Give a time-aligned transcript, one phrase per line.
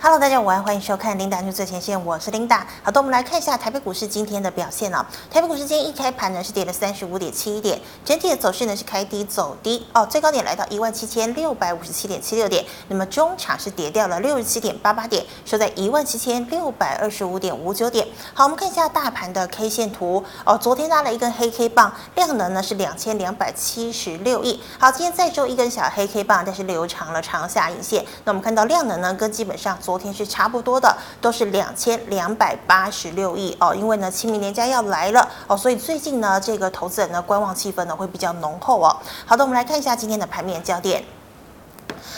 [0.00, 2.64] Hello，大家午安，欢迎收看《琳达就最前线》，我是琳达。
[2.84, 5.04] 好的，我们来看一下台北股市今天的表现哦。
[5.28, 18.06] 台北股市今天一开盘呢是跌了三十五点七一点，整体的走势呢是开低走低哦，最高点来到一万七千六百五十七点七六点，那么中场是跌掉了六十七点八八点，收在一万七千六百二十五点五九点。
[18.32, 24.62] 好，我们看一下大盘的 K 线图哦，昨天拉了一根黑 K 棒，量能呢是两千两百七十六亿。
[24.78, 28.06] 好，今天再收一根小黑 K 棒，但是留长了长下影线。
[28.24, 29.76] 那我们看到量能呢跟基本上。
[29.88, 33.74] 昨天是差不多的，都是两千两百八十六亿哦。
[33.74, 38.94] 因为呢，清明年假要来了哦，所以最近呢，这个投资人的观望气氛呢会比较浓厚哦。
[39.24, 41.02] 好的，我们来看一下今天的盘面焦点。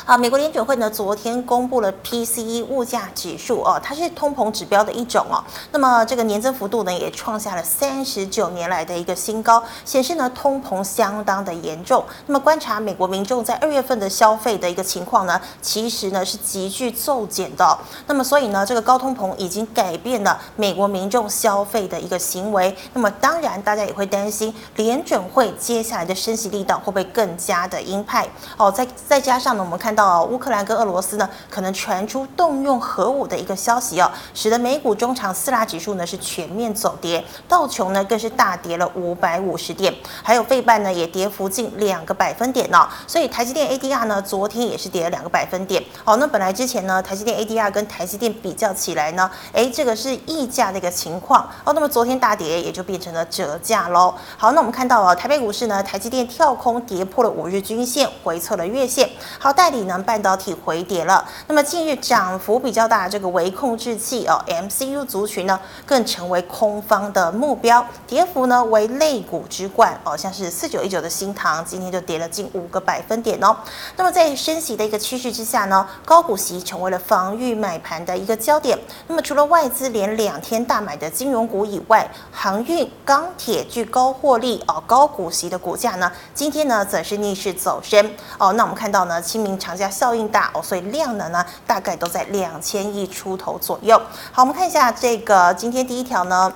[0.04, 5.42] 啊，美国联准会呢昨天公布了 PCE 物价指数哦，它是通膨指标的一种哦。
[5.72, 12.04] 那么这个年增幅度呢也创下了三十九年来的一个新高，显示呢通膨相当的严重。
[12.26, 17.78] 那么观察美国民众在二月份的消费的一个情况呢，其实呢是急剧骤减的。
[18.06, 22.76] 那么所以呢这个高通膨已经改变了美国民众消费的一个行为。
[22.92, 28.70] 那么当然大家也会担心联准会接下来的升息力道会不会更加的鹰派哦。
[28.70, 29.94] 再再加上呢们看。
[30.00, 45.82] 到乌克兰跟俄罗斯呢，可能传出动用核武的一个消息哦，使得美股中长四大指数呢是全面走跌，道琼呢更是大跌了五百五十点，还有费半呢也跌幅近两个百分点哦，所以台积电 ADR 呢昨天也是跌了两个百分点。
[46.04, 54.14] 好，那本来之前呢台积电 ADR 跟台积电比较起来呢，哎，这个是溢价的一个情况哦，那么昨天大跌也就变成了折价喽。
[54.38, 59.10] 好，那我们看到哦，台北股市呢，台积电跳空跌破了五日均线，回测了月线。
[59.38, 59.80] 好，代理。
[59.80, 73.56] 呢半导体回跌了，那么近日涨幅比较大的这个微控制器哦，MCU 族群呢更成为空方的目标，跌幅呢为类股之冠哦，像是四九一九的新唐今天就跌了近五个百分点哦。
[73.96, 78.78] 那么在升息的一个趋势之下呢，高股息成为了防御买盘的一个焦点。
[79.08, 88.08] 那么除了外资连两天大买的金融股以外，航运、钢铁具高获利哦、高股息的股价呢，今天呢则是逆势走升
[88.38, 88.52] 哦。
[88.52, 94.00] 那我们看到呢，清明厂家效应大哦，所以量能呢大概都在两千亿出头左右。
[94.32, 96.52] 好，我们看一下这个今天第一条呢。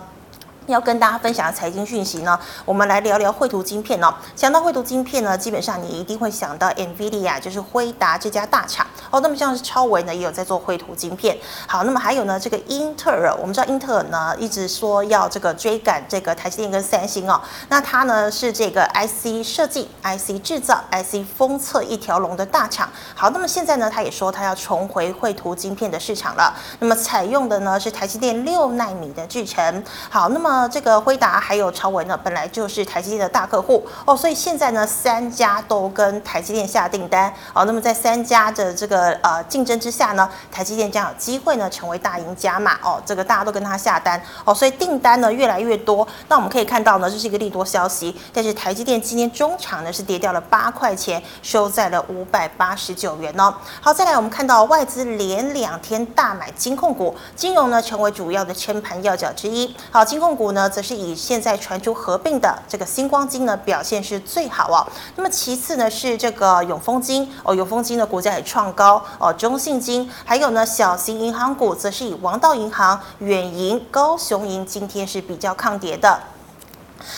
[0.66, 4.12] 要跟大家分享的财经讯息呢，我们来聊聊绘图晶片哦。
[4.34, 9.20] 想到绘图晶片呢，基本上你一定会想到 NVIDIA，就是辉达这家大厂哦。
[9.20, 11.36] 那么像是超微呢，也有在做绘图晶片。
[11.66, 17.38] 好，那么还有呢，这个英特尔，我们知道英特尔呢一直说要这个追赶这个台积电跟三星哦。
[17.68, 22.88] 那它呢是这个 IC 设计、IC 制造、IC 封测一条龙的大厂。
[23.14, 26.54] 好，那么现在呢，它也说它要重回绘图晶片的市场了。
[26.78, 29.84] 那么采用的呢是台积电六纳米的制程。
[30.08, 30.53] 好，那么。
[30.54, 37.64] 呃，这个辉达还有超文呢，本来就是台积电的大客户哦，所以现在呢，三家都跟台积电下订单哦。
[37.64, 46.06] 那么在三家的这个呃竞争之下呢，台积电将有机会呢成为大赢家嘛哦，这个大家都跟他下单哦，所以订单呢越来越多。
[46.28, 48.16] 那我们可以看到呢，这是一个利多消息。
[48.32, 53.52] 但是台积电今天中场呢是跌掉了八块钱，收在了五百八十九元哦。
[53.80, 59.74] 好，再来我们看到外资连两天大买金控股，金融呢成为主要的撑盘要角之一。
[59.90, 60.43] 好，金控股。
[60.44, 64.84] 股呢，则是以现在传出合并的这个星光金呢表现是最好哦。
[65.16, 69.32] 那么其次呢是这个永丰金哦，永丰金的股价也创高哦。
[69.32, 76.20] 中信金还有呢小型银行股，则是以王道银行、远银、高雄银今天是比较抗跌的。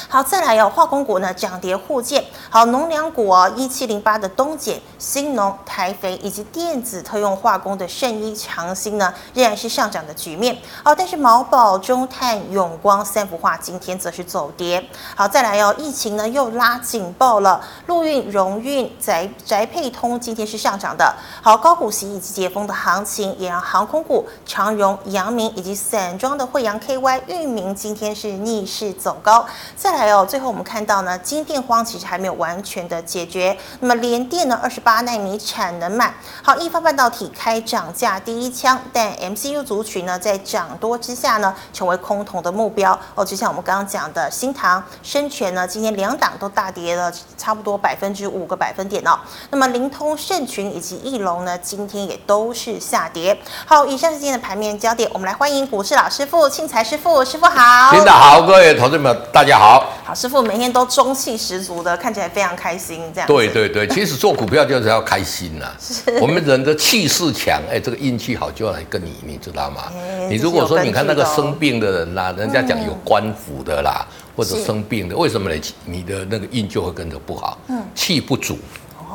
[0.08, 2.24] 好，再来有、哦、化工股呢涨跌互见。
[2.50, 10.56] 好，农粮股哦，一七零八的东碱、新农、台肥以及电子特用化工的圣医长兴呢，仍然是上涨的局面。
[10.82, 14.84] 好，但是毛宝、中碳、永光三幅画今天则是走跌。
[15.14, 17.60] 好，再来哦，疫情呢又拉警报了。
[17.86, 21.14] 陆运、荣运、宅宅配通今天是上涨的。
[21.42, 29.46] 好，高股息以及解封的行情，也让航空股长荣、阳明以及散装的惠阳 KY、裕明今天是逆势走高。
[29.76, 33.56] 再来哦，最后我们看到呢，晶电荒其实还没有完全的解决。
[33.80, 36.14] 那么联电呢，二十八纳米产能满。
[36.42, 43.22] 好，意法半导体开涨价第一枪，但 MCU 族群呢，在涨多之下呢，成为空头的目标哦。
[43.22, 49.18] 就像我们刚刚讲的，新唐、深全呢，今天两档都大跌了差不多百分之五个百分点哦。
[49.50, 53.38] 那么灵通、盛群以及翼龙呢，今天也都是下跌。
[53.66, 57.90] 好，以上是今天的盘面焦点，我们来欢迎股市老师傅庆财师傅，师傅好。
[57.90, 59.65] 听得好，各位投资们，大家好。
[59.66, 63.26] 好，好，师傅每天都中气十足的，看起来非常开心，这样。
[63.26, 65.74] 对对对，其实做股票就是要开心呐、啊。
[65.82, 66.18] 是。
[66.20, 69.90] 我们人的气势强，哎，这个运气好就要来跟你，你知道吗？
[69.92, 75.60] 欸、你如果说你看那个生病的人啦，人家讲有官府的啦，嗯、或者生病的，为什么呢？
[75.84, 78.56] 你的那个运就会跟着不好，嗯，气不足，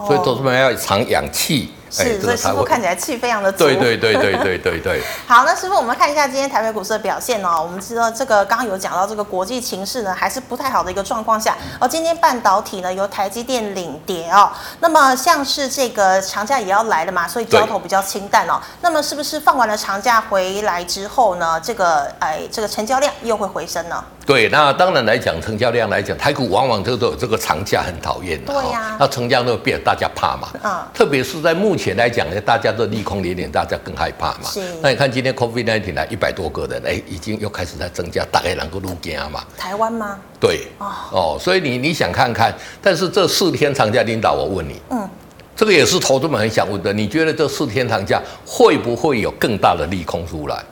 [0.05, 1.69] 所以都是要常养气。
[1.91, 3.65] 是，哎、所以师傅看起来气非常的足。
[3.65, 5.01] 对对对对对对对。
[5.27, 7.61] 好，那师傅，我们看一下今天台北股市的表现哦。
[7.61, 11.55] 我们知道这个刚刚有讲到这个国际情势呢，还是不太好的一个状况下。
[11.79, 14.49] 哦，今天半导体呢由台积电领跌哦。
[14.79, 18.61] 那么像是这个长假也要来了嘛，所以交投比较清淡哦。
[18.81, 24.03] 那么是不是放完了长假回来之后呢，这个哎这个成交量又会回升呢？
[24.23, 28.53] 对，那当然来讲，成交量来讲，台股往往这个都有这个长假很讨厌的。
[28.53, 28.97] 对呀、啊。
[28.99, 30.47] 那成交都变，大家怕嘛。
[30.63, 30.79] 嗯。
[30.93, 34.43] 特别是在目前来讲呢，大家都利空连连，大家更害怕嘛。
[34.45, 34.61] 是。
[34.81, 39.43] 那你看今天 COVID-19 来一百多个人，哎，已经又开始在增加，大概两个路径嘛。
[39.57, 40.17] 台湾吗？
[40.39, 40.67] 对。
[40.77, 40.91] 哦。
[41.11, 45.09] 哦，所以你你想看看，但是这四天长假，领导我问你，嗯，
[45.55, 50.63] 这个也是投资们很想问的，你觉得这四天长假会不会有更大的利空出来？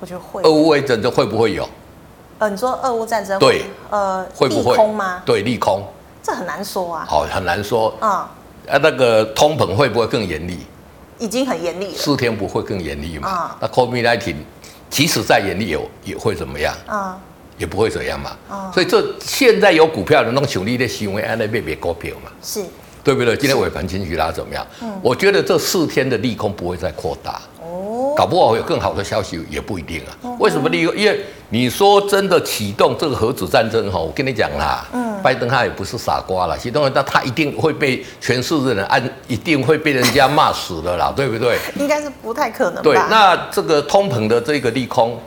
[0.00, 0.42] 我觉得会。
[0.42, 1.68] 俄乌战争会不会有？
[2.38, 5.22] 呃，你说俄乌战争对，呃，会不会利空吗？
[5.26, 5.86] 对，利空，
[6.22, 7.04] 这很难说啊。
[7.06, 7.94] 好，很难说。
[8.00, 8.26] 嗯，
[8.70, 10.58] 啊，那个通膨会不会更严厉？
[11.18, 11.94] 已经很严厉了。
[11.94, 13.28] 四天不会更严厉嘛？
[13.28, 14.34] 啊那 COVID-19
[14.88, 16.74] 即使再严厉，也也会怎么样？
[16.86, 17.18] 啊，
[17.58, 18.36] 也不会怎样嘛。
[18.48, 22.30] 啊，所以这现在有股票的那种熊力的行为，安那边别股票嘛。
[22.42, 22.64] 是，
[23.02, 23.36] 对不对？
[23.36, 24.66] 今天尾盘情绪拉怎么样？
[24.82, 27.40] 嗯，我觉得这四天的利空不会再扩大。
[28.16, 30.36] 搞不好有更好的消息也不一定啊。
[30.38, 30.94] 为什么利空？
[30.94, 41.56] 因为你说真的启动这个核子战争哈，我跟你讲啦，嗯，拜登他也不是傻瓜啦，启动了，那他一定会被全世界的人按，一定会被人家骂死的啦，对不对？
[41.78, 42.82] 应该是不太可能吧。
[42.82, 45.18] 对，那这个通膨的这个利空，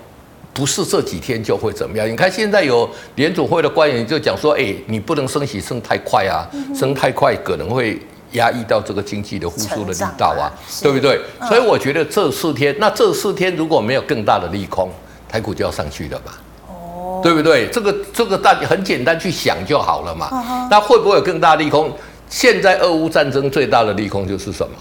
[0.53, 2.09] 不是这几天就会怎么样？
[2.09, 7.99] 你看现在有联储会的官员就讲说，哎，你不能升息升太快啊，升太快可能会。
[8.33, 10.49] 压抑到这个经济的复苏的力道啊，
[10.81, 11.21] 对不对？
[11.39, 14.89] 嗯、所以我觉得这四天，那这四天如果没有更大的利空，
[15.29, 16.39] 台股就要上去了吧？
[16.67, 17.69] 哦，对不对？
[17.69, 20.29] 这个这个大很简单去想就好了嘛。
[20.31, 21.91] 嗯、那会不会有更大利空？
[22.27, 24.75] 现在俄乌战争最大的利空就是什么？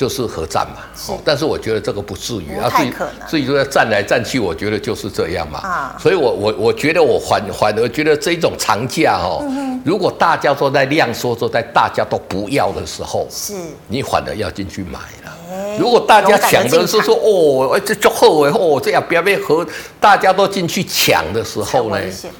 [0.00, 2.92] 就是核战嘛，是但是我觉得这个不至于啊，至于
[3.28, 5.58] 至于说战来战去，我觉得就是这样嘛。
[5.58, 13.52] 啊，所以我我我觉得我反反而觉得这种长假哦，嗯、如果大家都在量缩，都在大家都不要的时候，是，
[13.88, 15.36] 你反而要进去买了。
[15.78, 19.66] 如果大家抢的是说哦，这就后悔哦，这样不要被和
[19.98, 21.98] 大家都进去抢的时候呢，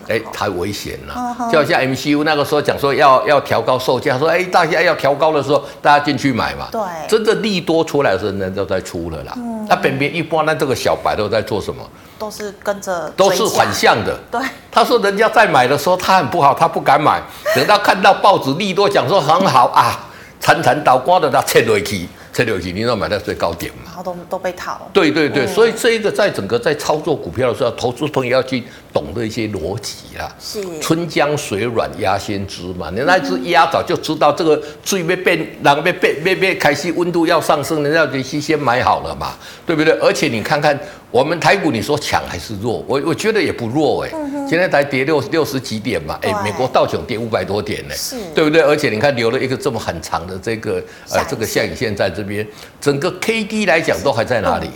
[0.09, 1.37] 哎，太危险了。
[1.51, 6.69] 就好像 MCU 那个时候讲说要要调高售价，说哎，大家要调高的时候，大家进去买嘛。
[6.71, 9.35] 对，真的利多出来的时候，人都在出了啦。
[9.69, 11.83] 那边边一般，那这个小白都在做什么？
[12.19, 14.19] 都是跟着，都是反向的。
[14.31, 14.41] 对，
[14.71, 17.23] 他说人家在买的时候他很不好，他不敢买，
[17.55, 20.07] 等到看到报纸利多讲说很好啊，
[20.39, 22.07] 惨惨倒挂的他切回去。
[22.33, 23.90] 这六期你要买在最高点嘛？
[24.03, 24.91] 都都被套了。
[24.93, 28.63] 对对对，嗯、所以这一个在整个在操作股票的时候，投资朋友要去
[28.93, 30.35] 懂得一些逻辑啦。
[30.39, 30.61] 是。
[30.81, 39.33] 春江水暖鸭先知嘛，你那只鸭早就知道这个水要变，然后变变变变开始温度要上升，人家就先先买好了嘛，
[39.67, 39.93] 对不对？
[39.99, 40.79] 而且你看看
[41.11, 42.85] 我们台股，你说强还是弱？
[42.87, 44.15] 我我觉得也不弱哎、欸。
[44.17, 48.61] 嗯、哼今天才跌六六十几点嘛，哎对，美国道琼跌五百多点呢、欸，是对不对？
[48.63, 52.47] 而且你看留了一个这么很长的这个呃这个下影线在这边，
[52.81, 54.69] 整个 K D 来讲都还在哪里？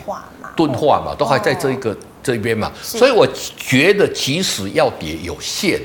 [0.57, 1.97] 钝化嘛，都还在这一个。
[2.25, 5.79] 这边嘛，所以我觉得即使要跌有限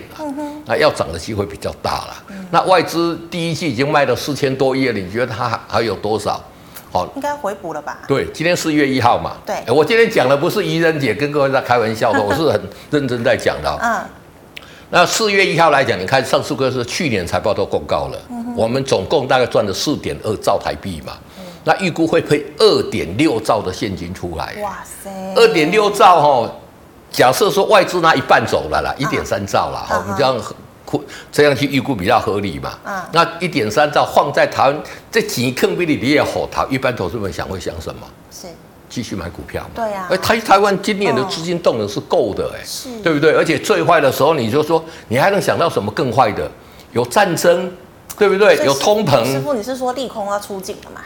[0.63, 2.23] 那要涨的机会比较大了。
[2.29, 6.41] 嗯、那外资第一季已经卖了四千多亿了，你觉得它还还有多少？
[6.93, 7.99] 好，应该回补了吧？
[8.07, 9.33] 对，今天四月一号嘛。
[9.45, 13.77] 对，我今天讲的不是愚人节，跟各位在开玩笑的， 我是很认真在讲的。
[13.81, 14.01] 嗯，
[14.91, 21.17] 那四月一号来讲，你看上市公司去年财报都公告了，嗯、我们总共大概赚了四点二兆台币嘛。
[21.63, 24.55] 那预估会配二点六兆的现金出来。
[24.61, 25.09] 哇塞！
[25.35, 26.51] 二点六兆哈，
[27.11, 30.35] 假设说外资拿一半走了啦，一点三兆啦，哈，你这样
[31.31, 32.77] 这样去预估比较合理嘛？
[32.85, 33.01] 嗯。
[33.11, 38.01] 那一点三兆放在台湾，这几坑比你也好淘，一般投资人想会想什么？
[38.31, 38.47] 是
[38.89, 39.69] 继续买股票嘛？
[39.75, 40.07] 对呀。
[40.09, 43.33] 哎，台台湾今年的资金动能是够的，哎，是，对不对？
[43.33, 46.49] 而且最坏的时候，你就说你还能想到什么更坏的？
[46.91, 47.71] 有战争，
[48.17, 48.55] 对不对？
[48.65, 49.23] 有通膨。
[49.23, 51.01] 师傅，你是说利空要出尽了吗？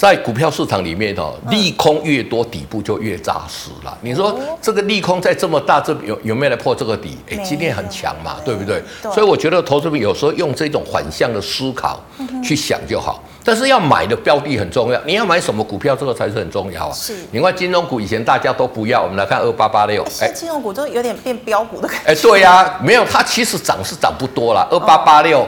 [0.00, 3.98] 在股票市场里面哦，利空越多，底部就越扎实了。
[4.00, 7.18] 你说这个利空在这么大，这有有没有来破这个底？
[7.30, 8.82] 哎，今天很强嘛，对不对？
[9.12, 12.00] 所以我觉得投资者有时候用这种反向的思考
[12.42, 13.22] 去想就好。
[13.44, 16.94] 但是要买的标的很重要，你要买什么股票，这个才是很重要啊。
[16.94, 22.10] 是，你看金融股以前大家都不要，我们来看二八八六，哎，金融股都有点变标股的感觉。
[22.10, 24.66] 哎，对呀，没有，它其实涨是涨不多了。
[24.70, 25.46] 二八八六，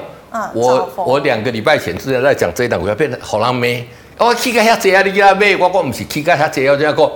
[0.52, 3.87] 我我两个礼拜前之前在讲这一档股票，变成好浪咩？
[4.19, 5.02] 我起个遐济啊！
[5.02, 7.11] 你叫他买，我我唔是起个遐济，我这样讲，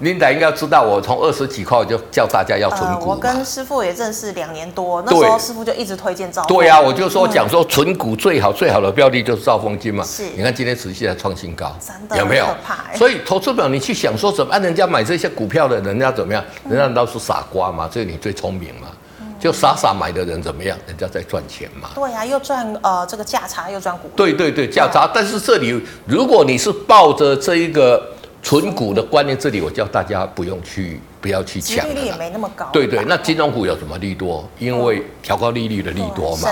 [0.00, 3.14] 琳达应该要知道，我从二十几块就叫大家要存股、呃。
[3.14, 6.56] 我跟师傅也认识两年多，那时候师傅就一直推荐兆丰。
[6.56, 10.04] 对呀、啊，我就说讲说存股最好最好的标的就是兆丰金嘛。
[10.04, 12.44] 是，你看今天持续在创新高，真的有没有？
[12.46, 16.42] 欸、所以投资表你去想说怎么按人家买这些股票的人家怎么样？
[16.68, 18.88] 人家都是傻瓜嘛，所以你最聪明嘛。
[19.46, 20.76] 就傻傻买的人怎么样？
[20.88, 21.90] 人家在赚钱嘛。
[21.94, 24.10] 对呀、啊，又赚呃这个价差，又赚股。
[24.16, 25.08] 对对对，价差。
[25.14, 28.12] 但是这里如果你是抱着这一个。
[28.42, 31.84] 纯股的观念，这里我叫大家不用去，不要去抢。
[31.88, 32.68] 利率也没那么高。
[32.72, 34.48] 对对，那金融股有什么利多？
[34.60, 36.48] 因为调高利率的利多嘛，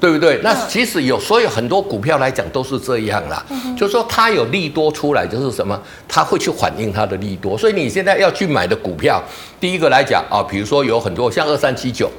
[0.00, 0.40] 对不对？
[0.42, 3.44] 那其实有，所以很多股票来讲都是这样啦。
[3.76, 5.78] 就是说它有利多出来，就是什么？
[6.08, 7.58] 它会去反映它的利多。
[7.58, 9.22] 所以你现在要去买的股票，
[9.60, 12.10] 第一个来讲啊，比如说有很多像二三七九，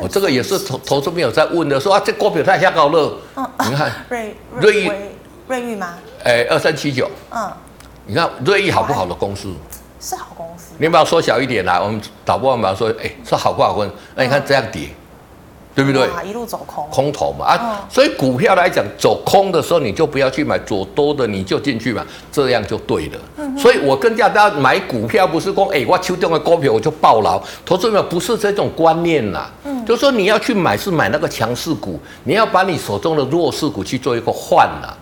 [0.00, 3.12] 我这个也是投投资朋友在问的，说啊，这股票太下高了。
[3.68, 4.90] 你看瑞瑞玉
[5.46, 5.94] 瑞玉吗？
[6.24, 7.10] 哎，二三七九。
[7.30, 7.50] 嗯。
[8.06, 9.54] 你看瑞玉好不好的公司？
[10.00, 10.74] 是好公司。
[10.78, 13.90] 你把它缩小一点来，我们导播把它说，哎，是好不好分？
[14.14, 14.94] 那你看这样跌，嗯、
[15.78, 16.08] 对不对？
[16.28, 16.84] 一路走空。
[16.90, 23.18] 空头嘛啊，嗯、所以股票来讲，走空的时候你就不要去买，走多的你就进去嘛，这样就对了。
[23.36, 29.48] 嗯、所以我跟大家买股票不是说，哎，我秋中的股票我就爆牢，投资者不是这种观念啦。
[29.62, 29.86] 嗯。
[29.86, 34.92] 就是说你要去买是买那个强势股，你要把你手中的弱势股去做一个换啦。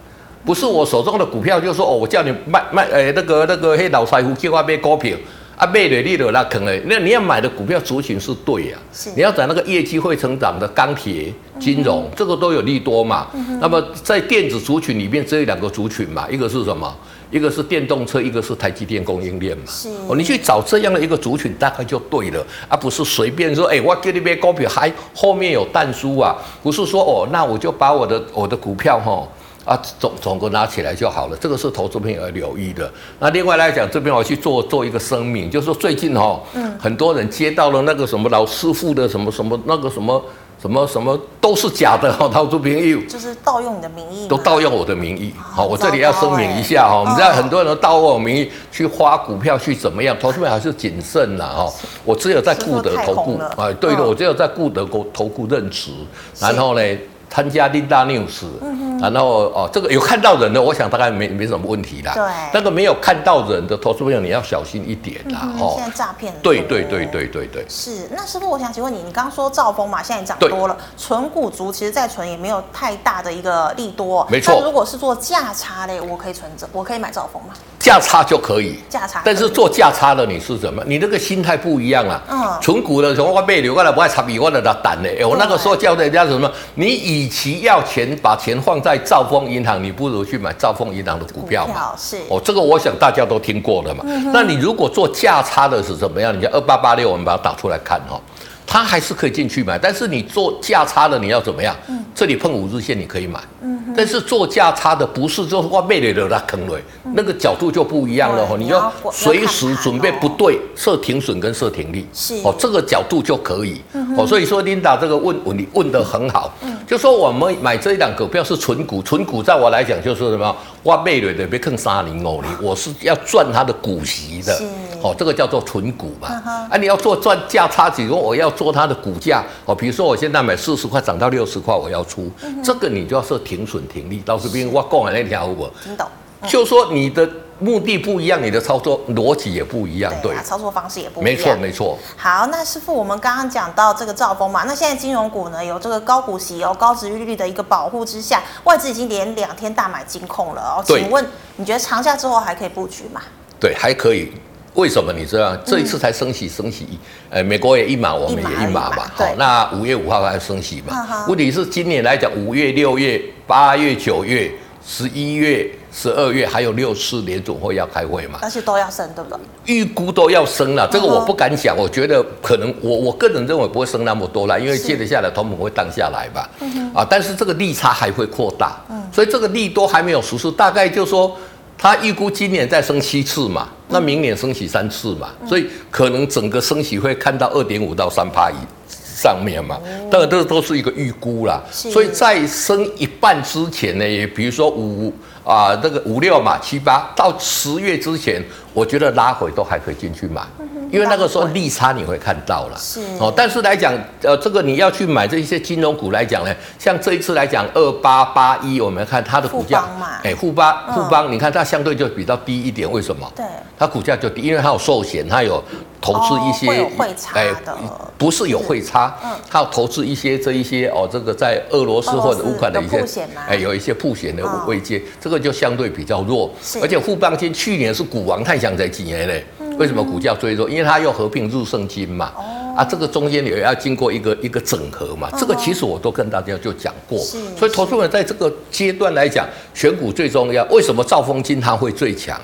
[0.45, 5.17] 不是我手中的股票，就是说哦，我叫你卖卖，诶，那个那个黑老财富叫我买股票，
[5.57, 6.73] 啊，卖了你就那坑了。
[6.85, 13.29] 那你要买的股票族群是对呀，是你要找那个业绩会成长的钢铁、金融，这个都有利多嘛。
[13.33, 16.95] 嗯、那么在电子族群里面，只有两个族群嘛，一个是什么？
[17.29, 19.65] 一个是电动车，一个是台积电供应链嘛。
[20.07, 29.27] 哦，你去找这样的一个族群，大概就对了，而不是随便说，哎，我给你买股票，还后面有但书啊，不是说哦，那我就把我的我的股票哈。
[29.67, 32.89] 啊，总总个拿起来就好了，这个是投资朋友要留意的。
[33.19, 40.25] 那另外来讲，这边我去做做一个声明，就是说最近哈、哦，嗯，很多人接到了那个什么老师傅的什么什么那个什么
[40.63, 43.01] 什么什么都是假的哈， 投资朋友。
[43.09, 45.35] 就是盗用你的名义，都盗用我的名义。
[45.37, 51.73] 好，我这里要声明一下哈，我们知道很多人都盗用我名义去花股票去怎么样，投资朋友还是谨慎啦哈。
[52.05, 55.91] 我只有在固德投顾，哎，对的，我只有在固德投投顾任职，
[56.39, 56.83] 然后呢。
[57.29, 62.13] 参加 Linda News，嗯，然后哦，这个有看到人的，我想大概没没什么问题啦。
[62.15, 65.49] 对，那个没有看到人的投资朋友，你要小心一点啦。
[65.61, 66.33] 哦，现在诈骗。
[66.43, 67.67] 对对对对对对。
[67.69, 74.27] 是，那师傅，我想请问你，你刚刚说兆丰嘛，现在涨多了，纯股族其实再存也没有太大的一个利多。
[74.31, 74.55] 没错。
[74.59, 77.51] 那如果是做价差的，我可以存着，我可以买兆丰吗？
[77.79, 79.21] 价差就可以，价差。
[79.25, 80.83] 但是做价差的你是什么？
[80.87, 82.23] 你那个心态不一样啊。
[82.31, 82.59] 嗯。
[82.63, 85.29] 纯股的时候我被留过来，不爱插笔，我的他胆的。
[85.29, 86.51] 我那个时候教人家什么？
[86.75, 91.95] 你与其要钱，把钱放在兆丰银行，你不如去买兆丰银行的股票嘛。
[91.97, 92.19] 是。
[92.29, 94.05] 哦，这个我想大家都听过了嘛。
[94.33, 96.37] 那你如果做价差的是怎么样？
[96.37, 98.21] 你看二八八六，我们把它打出来看哈。
[98.67, 101.75] 它还是可以进去买，但是你做价差的你要怎么样？
[101.89, 102.05] 嗯。
[102.15, 103.39] 这里碰五日线你可以买。
[103.63, 103.95] 嗯。
[103.97, 106.79] 但是做价差的不是就是我卖了的坑了，
[107.15, 108.57] 那个角度就不一样了哈。
[108.59, 113.81] 你要随时准备不对设停损跟设停利，是哦，这个角度就可以
[114.19, 114.27] 哦。
[114.27, 116.53] 所以说琳达这个问你问得很好，
[116.87, 120.55] 就说我们买这一档股票是纯股，纯股在我来讲就是什么？
[120.87, 124.57] 我卖了的别坑三零五零，我是要赚它的股息的，
[125.03, 126.29] 哦，这个叫做存股嘛。
[126.71, 132.31] 啊，你要做赚价差，比如我要做它的股价哦，比如说我现在买四十块涨到六十块，我要出，
[132.63, 133.83] 这个你就要设停损。
[133.89, 135.69] 停利，到这边我讲的那条我？
[135.83, 136.07] 听懂？
[136.47, 141.33] 就说你的目的不一样，你的操作逻辑也不一样，对，对，操作方式也不一样。
[141.33, 141.99] 没错，没错。
[142.17, 150.85] 好，那师傅，我们刚刚讲到这个兆丰嘛，那现在金融股呢，有这个高股息、有高殖利率的一个保护之下，外资已经连两天大买金控了哦。
[150.85, 153.23] 请问你觉得长假之后还可以布局吗？
[153.59, 154.33] 对，还可以。
[154.75, 155.57] 为什么你知道？
[155.65, 156.87] 这一次才升息，升息，
[157.31, 159.11] 呃，美国也一码，我们也一码嘛。
[159.15, 161.25] 好，那五月五号还升息嘛？
[161.27, 164.53] 问题是今年来讲，五月、六月、八月、九月、
[164.87, 165.67] 十一月、
[165.99, 168.39] 十二月，还有六次联总会要开会嘛？
[168.43, 169.39] 而且都要升，对不对？
[169.65, 171.75] 预估都要升了，这个我不敢讲。
[171.75, 176.51] 我觉得可能我我个人认为不会升那么多了，因为接着下来通膨会降下来吧。
[176.95, 181.35] 啊，但是这个利差还会扩大，嗯所以这个利多还没有实施，大概就是说。
[181.79, 188.55] 他预估今年再升七次嘛，那明年升息三次嘛，所以可能整个升息会看到二点五到三趴以
[188.95, 189.79] 上面嘛。
[190.11, 195.13] 当然这都是一个预估啦，所以在升一半之前呢，也比如说五
[195.47, 198.43] 啊那个五六嘛七八到十月之前，
[198.75, 200.43] 我觉得拉回都还可以进去买。
[200.91, 202.79] 因为那个时候利差你会看到了。
[202.79, 203.01] 是。
[203.19, 209.85] 哦，但是来讲，呃，这个你要去买这些金融股来讲呢，像这一次来讲二八八一，我们看它的股价，
[210.23, 213.31] 哎，富邦富邦，你看它相对就比较低一点，为什么？
[213.35, 213.45] 对，
[213.79, 215.63] 它股价就低，因为它有寿险，它有
[216.01, 217.77] 投资一些，汇差的，
[218.17, 219.15] 不是有汇差，
[219.51, 226.51] 它有投资一些这一些哦，这个在俄罗斯或者乌克兰的一些，哎，有一些曝险的位阶，这个就相对比较弱，
[226.81, 229.45] 而且富邦金去年是股王太祥在几年嘞。
[229.79, 230.69] 为什么股价最弱？
[230.69, 232.33] 因为它又合并日盛金嘛，
[232.77, 235.29] 啊，这个中间也要经过一个一个整合嘛。
[235.39, 237.19] 这个其实我都跟大家就讲过，
[237.57, 240.65] 所以投资人在这个阶段来讲，选股最重要。
[240.67, 242.41] 为什么兆丰金它会最强？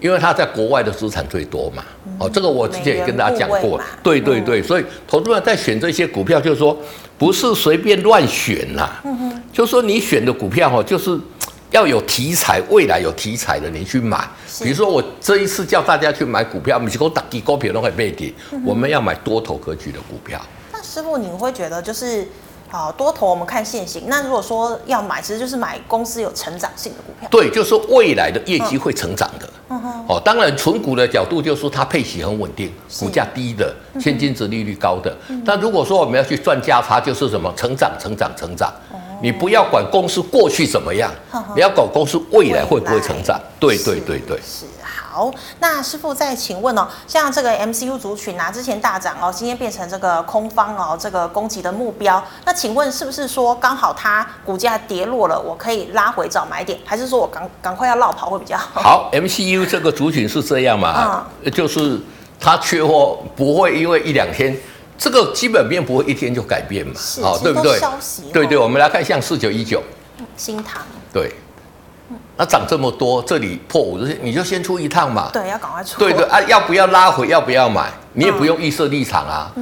[0.00, 1.84] 因为它在国外的资产最多嘛。
[2.18, 3.80] 哦，这个我之前也跟大家讲过。
[4.02, 6.76] 对对对，所以投资人在选这些股票，就是说
[7.16, 8.90] 不是随便乱选呐。
[9.52, 11.18] 就是说你选的股票哦，就是。
[11.72, 14.28] 要有题材，未来有题材的你去买。
[14.60, 18.32] 比如说我这一次叫大家去买股票，不是说打低股票都会被跌。
[18.64, 20.40] 我们要买多头格局的股票。
[20.72, 22.28] 那师傅，你会觉得就是
[22.70, 24.04] 啊，多头我们看现行。
[24.06, 27.28] 那如果说要买，其实就是买公司有成长性的股票。
[27.30, 29.48] 对，就是未来的业绩会成长的。
[29.70, 30.04] 嗯哼。
[30.08, 35.16] 哦，当然纯股的角度就是说它配息很稳定，股价低的，现金值利率高的。
[35.44, 38.70] 但如果说我们要去赚价差，就是什么成长、成长、成长。
[39.22, 41.10] 你不要管公司过去怎么样，
[41.54, 43.40] 你要管公司未来会不会成长。
[43.60, 45.32] 对对对对，是好。
[45.60, 52.22] 那师傅再请问哦，像这个 MCU 族群啊，之前大涨哦，今天变成这个空方哦，这个攻击的目标。
[52.44, 58.80] 那请问是不是说刚好它股价跌落了，我可以拉回找买点，还是说我赶赶快要落跑会比较好？
[58.80, 61.24] 好，MCU 这个族群是这样嘛？
[61.44, 62.00] 嗯，就是
[62.40, 64.56] 它缺货不会因为一两天。
[65.02, 67.80] 这个基本面不会一天就改变嘛，好，对不对？
[68.32, 69.82] 对对，我们来看像四九一九，
[70.36, 70.80] 新塘，
[71.12, 71.32] 对，
[72.36, 77.26] 那涨这么多，这里破五日线，你就先出一趟嘛，对，要赶快出，对对啊，要不要拉回？
[77.26, 77.92] 要不要买？
[78.12, 79.52] 你也不用预设立场啊，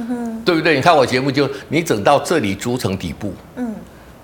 [0.45, 0.75] 对不对？
[0.75, 3.73] 你看我节目就，你整到这里筑成底部，嗯，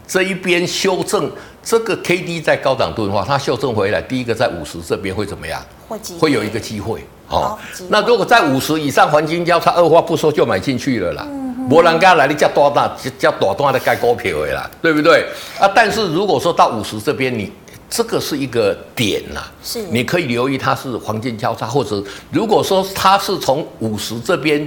[0.06, 1.32] 这一边修正，
[1.64, 5.60] 这个 K D 在高档钝化，它修正回来，第一个在五十这边会怎么样？
[5.88, 7.04] 会会有一个机会。
[7.30, 7.58] 哦，
[7.90, 11.28] 那如果在五十以上，黄金交叉二话不说就买进去了啦。
[11.70, 15.26] 没人家来你叫多大叫多大的盖股票的啦，对不对？
[15.60, 17.52] 啊，但是如果说到五十这边，你
[17.90, 24.66] 这个是一个点呐，是你可以留意它是黄金交叉，或者如果说它是从五十这边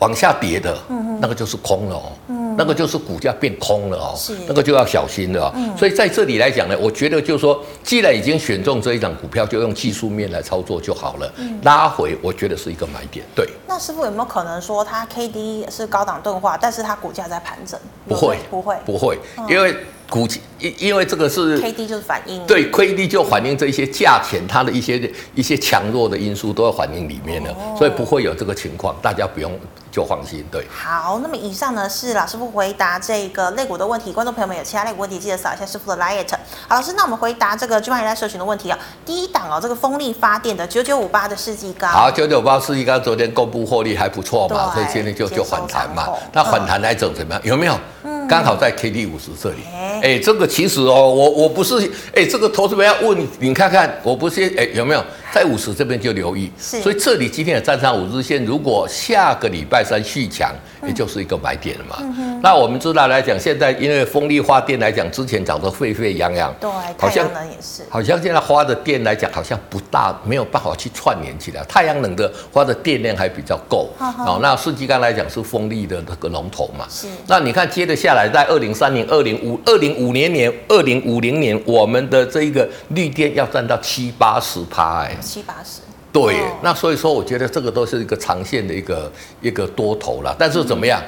[0.00, 0.76] 往下跌的，
[1.20, 2.12] 那个就是空了哦。
[2.56, 5.52] 那个就是股价变空了哦，是那个就要小心了哦。
[5.56, 11.32] 嗯、所以在这里来讲呢，我觉得就是说，既然已经选中这一档股票，就用技术面来操作就好了。
[11.36, 13.24] 嗯、拉回，我觉得是一个买点。
[13.34, 13.48] 对。
[13.66, 17.78] 那师傅有没有可能说，它 K D 是高档钝化，但是它股价在盘整？
[18.08, 19.74] 不会，不会，不会，因为。
[20.10, 20.28] 股
[20.60, 29.50] 因因为这个是 K D 就是反映对 K D 就反映这一些价钱，它的一些一些强弱的因素都要反映里面了，哦、所以不会有这个情况，大家不用
[29.94, 30.44] 就放心。
[30.50, 36.24] 对，好，那么以上呢是老师傅回答这个肋骨的问题，观众朋友们有其他肋骨问题，记得扫一下师傅的 LINE。
[36.66, 38.76] 好，老师，那我们回答这个聚万人在社群的问题啊，
[39.06, 47.40] 第一档哦，这个风力发电的九九五八的世纪钢，好，九九五八世纪钢昨天公布获利还不错嘛，所以今天就就反弹嘛，那反弹来整怎么样？
[47.44, 47.78] 有没有？
[48.26, 51.78] 刚好在 K D 五十这里，哎、欸，这个其实哦，我我不是，
[52.14, 55.04] 哎、欸，这个投资人要问你，你看看，我不是，哎、欸，有没有？
[55.34, 60.54] 在五十这边就留意，是所以这里今天也站上五日线，如果下个礼拜三续强，
[60.86, 61.96] 也就是一个买点了嘛。
[61.98, 71.64] 嗯、那我们知道来讲，现在因为风力发电来讲，之前涨得沸沸扬扬，对，好像太阳能也是，好像现在发的电来讲，好像不大，没有办法去串联起来。
[71.64, 76.86] 太阳能的发的电量还比较够，哦，那世纪刚来讲是风力的那个龙头嘛。
[76.88, 85.16] 是，那你看接着下来，在二零三零、二零五、二零五年年、二零五零年，我们的这一个绿电要占到七八十趴，哎。
[85.24, 85.80] 七八十，
[86.12, 89.10] 对，那所以说，我觉得这个都是一个长线的一个
[89.40, 90.36] 一个多头了。
[90.38, 91.02] 但是怎么样？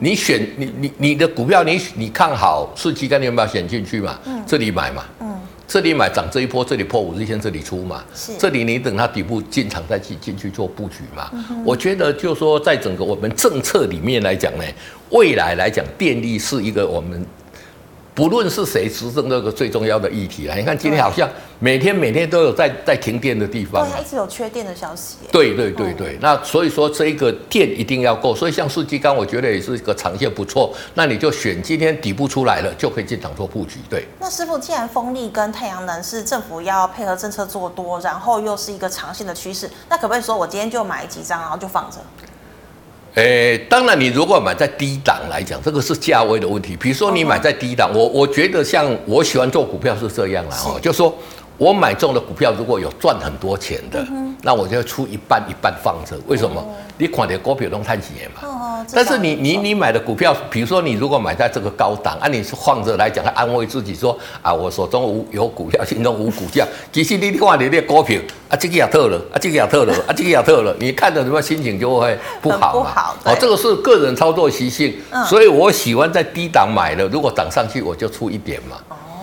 [0.00, 4.16] 你选你你你的股票，你你看好世纪钢，你有没有选进去嘛？
[4.26, 11.30] 嗯，这里买嘛，嗯，这里买涨这一波，这里破五日线，这里出嘛，是，这里你等它底部进场再去进去做布局嘛。
[11.64, 14.64] 我觉得就是说，在整个我们政策里面来讲呢，
[15.10, 17.26] 未来来讲，电力是一个我们。
[18.18, 20.56] 不论是谁执政，这个最重要的议题啊！
[20.56, 25.18] 你看今天好像每天每天都有在在停电的地方，对，一直有缺电的消息。
[25.30, 30.74] 对对对对，嗯、那所以说这个电一定要够，所以像世纪钢，我觉得也是一个长线不错。
[30.94, 33.78] 那你就选今天底部出来了，就可以进场做布局。
[33.88, 34.04] 对。
[34.18, 41.98] 那师傅，既然风力跟太阳能是政府要配合政策做多，然后又是一个长线的趋势，那可不可以说我今天就买几张，然后就放着？
[43.14, 46.76] 诶、欸，当然，你如果买在低档来讲，这个是价位的问题。
[46.76, 51.12] 比如说你买在低档，我我觉得像我喜欢做股票是这样啦，哦，就说
[51.58, 56.16] 我买中的股票如果有赚很多钱的，嗯、那我就要出一半一半放着。
[56.28, 56.60] 为什么？
[56.60, 56.66] 哦、
[56.96, 58.48] 你款的股票都看几年嘛。
[58.48, 66.64] 哦、但是你你你买的股票，比如说你如果买在这个高档，按、啊、你是放着来讲，还安慰自己说啊，我手中无有股票，心中无股价。
[66.92, 72.72] 其实你看你的股票啊，这个也特了，啊这个也特了， 啊这个也特了，你看着什么心情就会不好嘛。
[72.72, 73.16] 不好。
[73.24, 78.76] 哦，这个是个人操作习性，嗯、所以我喜欢在低档买了，如果涨上去我就出一点嘛。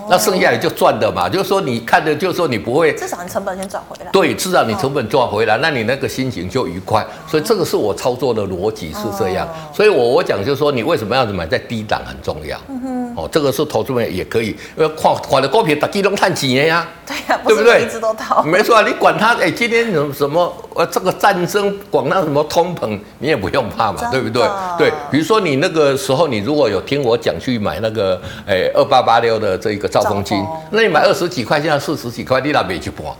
[0.09, 4.11] 那剩下的就赚的嘛，就是说你看的，就是说你不会，至少你成本先赚回来。
[4.11, 7.05] 对，至少你成本赚回来，那你那个心情就愉快。
[7.27, 9.47] 所以这个是我操作的逻辑是这样。
[9.73, 12.59] 所以我我讲就是说，你为什么要买在低档很重要。
[12.67, 13.15] 嗯哼。
[13.15, 16.85] 哦，这个是投资人也可以，因为看看的股票大家都看几年呀？
[17.07, 17.83] 对呀，对不对？
[17.83, 18.43] 一直都套。
[18.43, 24.43] 没错啊，你管它，哎，今天什么什么呃，这个战争，管它什么通膨，你也不用怕嘛，对不对？
[24.77, 29.85] 对，比如说你那个时候，你如果有听我讲去买那个，哎，二八八六的这个。
[29.95, 33.15] 兆丰金，那你买二十几块，现在四十几块，你那边去搏？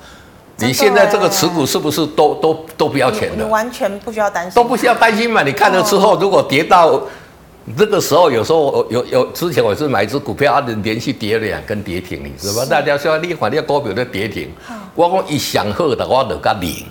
[0.58, 3.46] 你现在这个持股是不是都都都不要钱的？
[3.48, 5.44] 完全不需要担心，都不需要担心嘛？
[5.44, 7.00] 你看了之后，如果跌到
[7.78, 12.66] 这个时候，有时候有有之前我是买一只股票，啊，连续跌了两根跌停，你知道吗？
[12.70, 14.50] 大家说你反正股票的跌停，
[14.94, 16.86] 我讲一想喝的话都个零，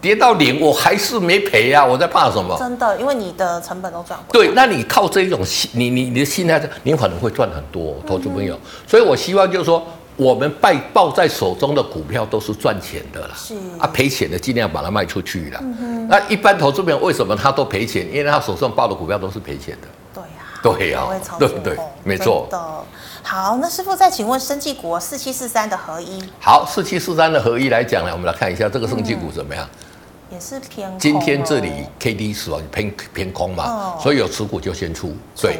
[0.00, 2.56] 跌到零我还是没赔呀，我在怕什么？
[2.58, 4.32] 真的，因为你的成本都赚回来。
[4.32, 8.58] 对，那你靠这一种心，你你你的心态，你可能会赚很多，投资朋友。
[8.86, 9.86] 所以我希望就是说。
[10.16, 15.60] 我们抱抱在手中的股票都是赚钱的啦，是啊，赔钱的尽量把它卖出去啦。
[15.62, 18.06] 嗯、哼那一般投资朋友为什么他都赔钱？
[18.10, 19.88] 因为他手上抱的股票都是赔钱的。
[20.14, 22.48] 对呀、啊，对呀、啊，对对，没错。
[22.50, 22.58] 的，
[23.22, 26.22] 好，那师傅再请问，生技股四七四三的合一。
[26.40, 29.68] 好，四七四三的合一来讲呢，我们来看一下这个生技股怎么样？
[30.30, 30.98] 嗯、也是偏空。
[30.98, 35.14] 今天这里 K D 是偏偏空嘛，哦、所以有持股就先出。
[35.38, 35.58] 对。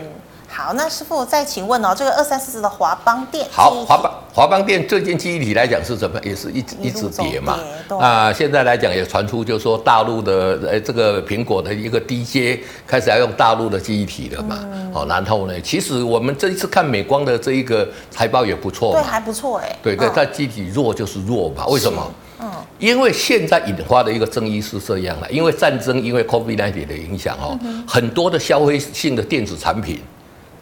[0.49, 7.59] 好，那师傅再请问哦，这个二三四四的华邦电，好，华邦华邦电最近记忆体来讲是怎么，也是一直一直跌嘛。
[8.01, 14.57] 啊，现在来讲也传出，就是说大陆的呃这个苹果的一个 DJ 开始要用大陆的记忆体了嘛。
[14.93, 19.77] 好、嗯，然后呢，其实我们这一次看美光的这一个财报也不错，对，还不错哎。
[19.83, 22.11] 对对，它记忆体弱就是弱嘛，为什么？
[22.39, 30.01] 嗯，因为现在引发的一个争议是这样的，因为战争，因为 COVID-19 的影响哦，嗯、很多的消费性的电子产品。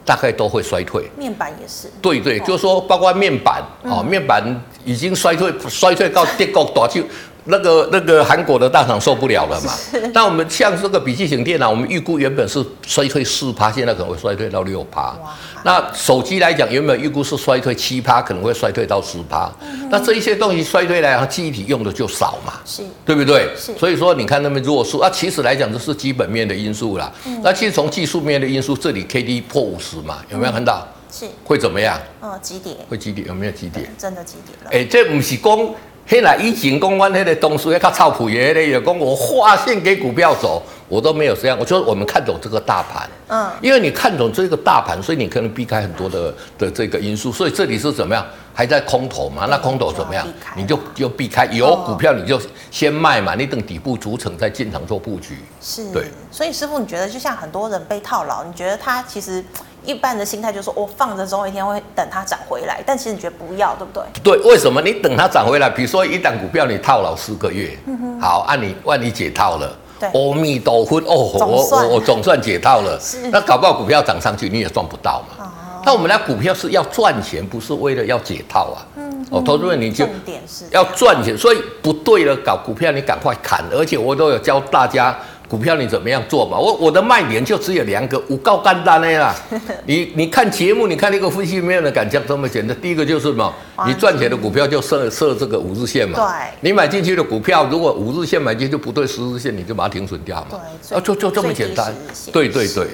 [0.04, 1.88] 大概都会衰退，面板也是。
[2.02, 4.44] 对对，就是说，包括面板，哦，面板
[4.84, 7.02] 已经衰退，衰退到跌到大就。
[7.46, 9.72] 那个那个韩国的大厂受不了了嘛？
[10.14, 15.02] 那我们像这个笔记型电脑，我们预估原本是衰退四趴，现在可能会衰退到六趴。
[15.22, 19.50] 哇那手机来讲，原本预估是衰退七趴，可能会衰退到十趴。
[19.62, 23.48] 嗯、那这一些东西衰退来它，记忆体用的就少嘛，是对不对？
[23.56, 27.10] 是所以说，你看那么弱势啊，其实来讲这是基本面的因素啦。
[27.26, 30.86] 嗯、那其实从技术面的因素，这里 K D 破五十嘛，有没有看到？
[31.10, 31.98] 是会怎么样？
[32.20, 32.76] 嗯，急跌。
[32.88, 33.24] 会急跌？
[33.26, 33.88] 有没有急跌？
[33.96, 34.70] 真的急跌了。
[34.70, 35.74] 哎、欸，这不是讲。
[36.06, 41.56] 后来以前讲我那个东西要靠操盘的，也讲我划线给股票走，我都没有这样。
[41.58, 47.32] 我说我们看懂这个大盘，嗯，因为你看懂这个大盘，所以你可能避开很多的的这个因素。
[47.32, 48.24] 所以这里是怎么样？
[48.52, 49.46] 还在空头嘛？
[49.48, 50.26] 那空头怎么样？
[50.54, 52.40] 你就就避开有股票你就
[52.70, 55.38] 先卖嘛，你等底部组成再进场做布局。
[55.60, 56.04] 是，对。
[56.30, 59.42] 所以师傅，你觉得就像很多人被套牢，你觉得他其实？
[59.84, 64.02] 一般的心态就是说，我放着总有一天会等它涨回来，但其实你觉得不要，对不对？
[64.22, 64.80] 对，为什么？
[64.80, 67.76] 你等它涨回来，比如说一档股票你套牢四个月，
[68.20, 69.70] 好，按、啊、你万一解套了，
[70.00, 75.44] 对，阿弥陀佛，哦，我我我总算解套了，是那搞不好股票涨上去你也赚不到嘛。
[75.44, 78.86] 哦、那我们来股票是要赚钱，不是为了要解套啊。
[78.96, 80.08] 嗯哼，哦，投资人你就
[80.70, 85.16] 要赚钱，所以不对了，搞股票你赶快砍，而且我都有教大家。
[85.48, 86.58] 股票你怎么样做嘛？
[86.58, 89.34] 我我的卖点就只有两个，五告干单的啦。
[89.86, 92.74] 你你看节目，你看那个分析，没有人敢讲这么简单。
[92.80, 93.54] 第一个就是什么？
[93.86, 96.18] 你赚钱的股票就设设这个五日线嘛。
[96.18, 96.50] 对。
[96.60, 100.58] 你买进去的股票，如果五日线买进去就不对十日线，你就把它停损掉嘛。
[100.88, 100.96] 对。
[100.96, 101.94] 啊，就就这么简单。
[102.32, 102.88] 对对对。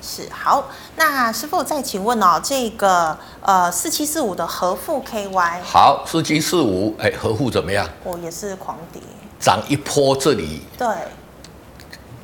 [0.00, 5.60] 是好，那师傅再请问哦，这个呃四七四五的合富 KY。
[5.64, 7.84] 好，四七四五，哎，合富怎么样？
[8.04, 9.02] 哦，也是狂跌。
[9.40, 10.60] 涨一波这里。
[10.78, 10.86] 对。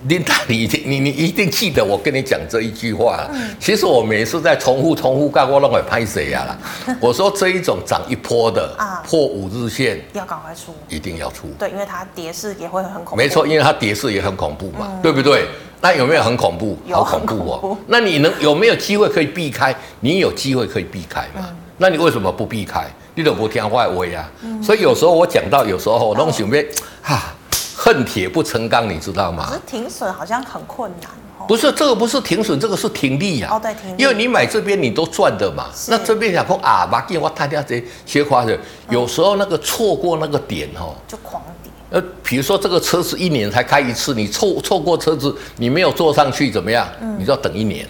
[0.09, 3.29] 琳达，你你你一定记得我跟你讲这一句话。
[3.33, 6.97] 嗯、其实我每次在重复重复干，我都会拍谁呀啦？
[7.01, 11.49] 我说这一种涨一波的啊，破五日线要赶快出，一定要出。
[11.59, 13.17] 对，因为它跌势也会很恐怖。
[13.17, 15.47] 没错，因为它跌势也很恐怖嘛，嗯、对不对？
[15.81, 16.79] 那有没有很恐怖？
[16.91, 17.77] 好恐怖哦！
[17.87, 19.75] 那你能有没有机会可以避开？
[20.01, 21.41] 你有机会可以避开嘛？
[21.49, 22.87] 嗯、那你为什么不避开？
[23.15, 24.31] 你都不听话威啊！
[24.43, 26.63] 嗯、所以有时候我讲到有时候我弄想要
[27.03, 27.35] 哈。
[27.83, 29.45] 恨恨铁不成钢，你知道吗？
[29.49, 31.11] 可是停损好像很困难。
[31.49, 33.49] 不是这个，不是停损，这个是停利呀。
[33.51, 34.01] 哦，对，停利。
[34.01, 35.67] 因为你买这边你都赚的嘛。
[35.89, 38.57] 那这边想说啊，把电话摊掉这些花的，
[38.89, 41.73] 有时候那个错过那个点哦，就狂跌。
[41.91, 46.87] 呃，比如说这个车子一年才开一次，你错错过车子，你没有坐上去怎么样？
[47.19, 47.85] 你就要等一年。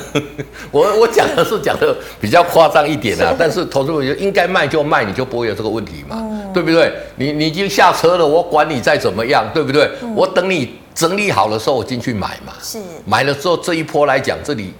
[0.70, 6.16] 我我讲的是讲的比较夸张一点啊，但是投资者应该卖就卖，你就不会有这个问题嘛，
[6.52, 6.92] 对不对？
[7.16, 9.90] 你你已经下车了，我管你再怎么样，对不对？
[10.14, 10.78] 我等你。
[10.94, 12.52] 整理好的时候，我进去买嘛。
[12.60, 12.78] 是。
[13.06, 14.74] 买了之后，这一波来讲，这里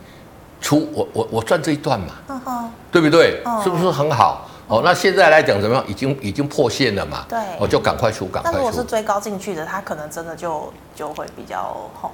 [0.61, 2.09] 出我我我赚这一段嘛。
[2.91, 3.43] 对不对？
[3.65, 4.47] 是不是很好？
[4.69, 5.83] 哦，那现在来讲怎么样？
[5.89, 7.25] 已经已经破线了嘛。
[7.31, 7.39] 对。
[7.59, 8.59] 我就赶快出，赶快出。
[8.59, 12.13] 那如果是追高进去的，它可能真的就就会比较好。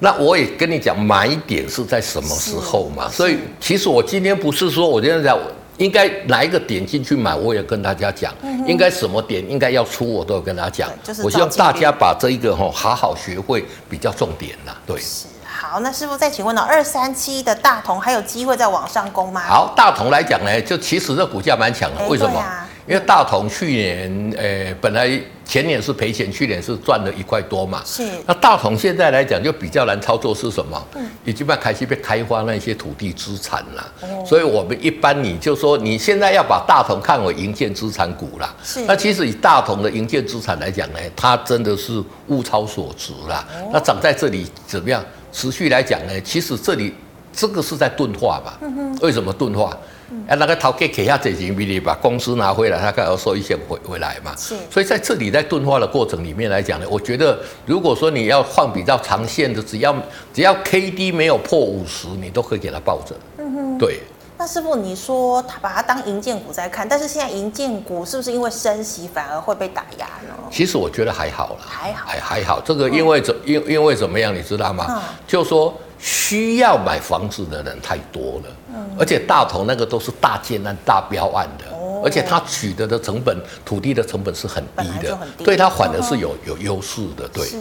[0.00, 3.08] 那我也跟你讲，买点是在什么时候嘛？
[3.08, 5.38] 所以其实我今天不是说我今天讲。
[5.80, 8.34] 应该哪一个点进去买，我也跟大家讲。
[8.66, 10.90] 应该什么点应该要出，我都有跟大家讲。
[11.24, 14.76] 我希望大家把这一个哈好好学会，比较重点啦。
[14.86, 15.00] 对。
[15.00, 16.60] 是好，那师傅再请问呢？
[16.60, 19.40] 二三七的大同还有机会再往上攻吗？
[19.48, 22.44] 好，大同来讲呢，就其实这股价蛮强的，为什么？
[22.90, 25.08] 因为大同去年，呃，本来
[25.44, 27.80] 前年是赔钱，去年是赚了一块多嘛。
[27.86, 28.02] 是。
[28.26, 30.86] 那大同现在来讲就比较难操作，是什么？
[30.96, 31.08] 嗯。
[31.24, 33.92] 已经把开始被开发那些土地资产了。
[34.00, 34.24] 哦。
[34.26, 38.56] 所以我们一般你就说你现在要把大同看为营建资产股了。
[38.64, 38.80] 是。
[38.86, 43.46] 那其实以大同的营建资产来讲呢，它真的是物超所值啦。
[43.54, 43.70] 哦。
[43.72, 45.00] 那涨在这里怎么样？
[45.32, 46.92] 持续来讲呢，其实这里
[47.32, 48.58] 这个是在钝化吧？
[48.62, 48.98] 嗯哼。
[49.00, 49.78] 为什么钝化？
[50.26, 54.34] 哎，那个头给给下这几笔，你把公司拿回来，他该要收一些回回来嘛。
[54.36, 59.94] 是，所以在这里在钝化的过程里面来讲呢，我觉得如果说你要放比较长线的，只要
[60.34, 63.14] 只要 K D 没有破五十，你都可以给它抱着。
[63.38, 64.00] 嗯哼，对。
[64.36, 70.34] 那师傅，你说他把它当银建股在看，但是现在银建股是不是因为升息反而会被打压呢？
[70.50, 72.60] 其实我觉得还好啦，还好，还还好。
[72.60, 74.86] 这个因为怎因因为怎么样，你知道吗？
[74.88, 75.72] 嗯、就说。
[76.02, 78.54] 需要买房子的人太多了，嗯，
[78.98, 87.46] 而且大同那个都是大建案、大标案的，哦，而且它取得的成本，土地的成本是很低的，低对它反而是有有优势的，对。
[87.46, 87.56] 是。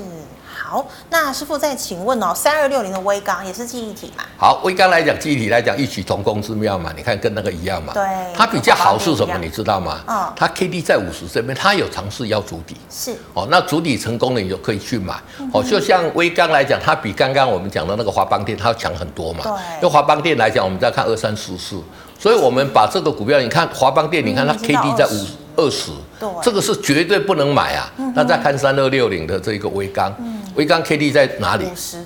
[0.69, 4.23] 好，那师傅再请问哦，三二六零的微刚也是记忆体嘛？
[4.37, 6.93] 好，微刚来讲，记忆体来讲，异曲同工之妙嘛。
[6.95, 7.91] 你看跟那个一样嘛。
[7.91, 8.03] 对。
[8.35, 9.35] 它比较好是什么？
[9.41, 9.99] 你知道吗？
[10.07, 10.31] 嗯。
[10.35, 12.77] 它 K D 在五十这边，它有尝试要主底。
[12.87, 13.15] 是。
[13.33, 15.15] 哦，那主底成功了，你就可以去买。
[15.39, 19.39] 嗯、哦，就像微刚来讲，它比刚刚我们讲的那个华邦电，它要强很多嘛。
[19.41, 19.51] 对。
[19.77, 21.81] 因为华邦电来讲，我们再看二三四四，
[22.19, 27.91] 所以我们把这个股票，你看华邦电，你看它 K D 在五二十，对，这个是绝对不能买啊。
[28.15, 30.13] 那、嗯、再看三二六零的这个威刚。
[30.19, 31.63] 嗯威刚 K D 在哪里？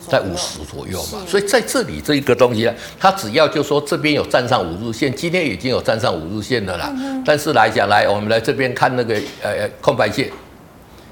[0.08, 6.94] 在五十左右嘛，所以在这里这一个东西呢，它只要就说这边有站上五日线，今天已经有站上五日线的啦。
[7.26, 10.30] 但是来讲，来我们来这边看那个呃空白线，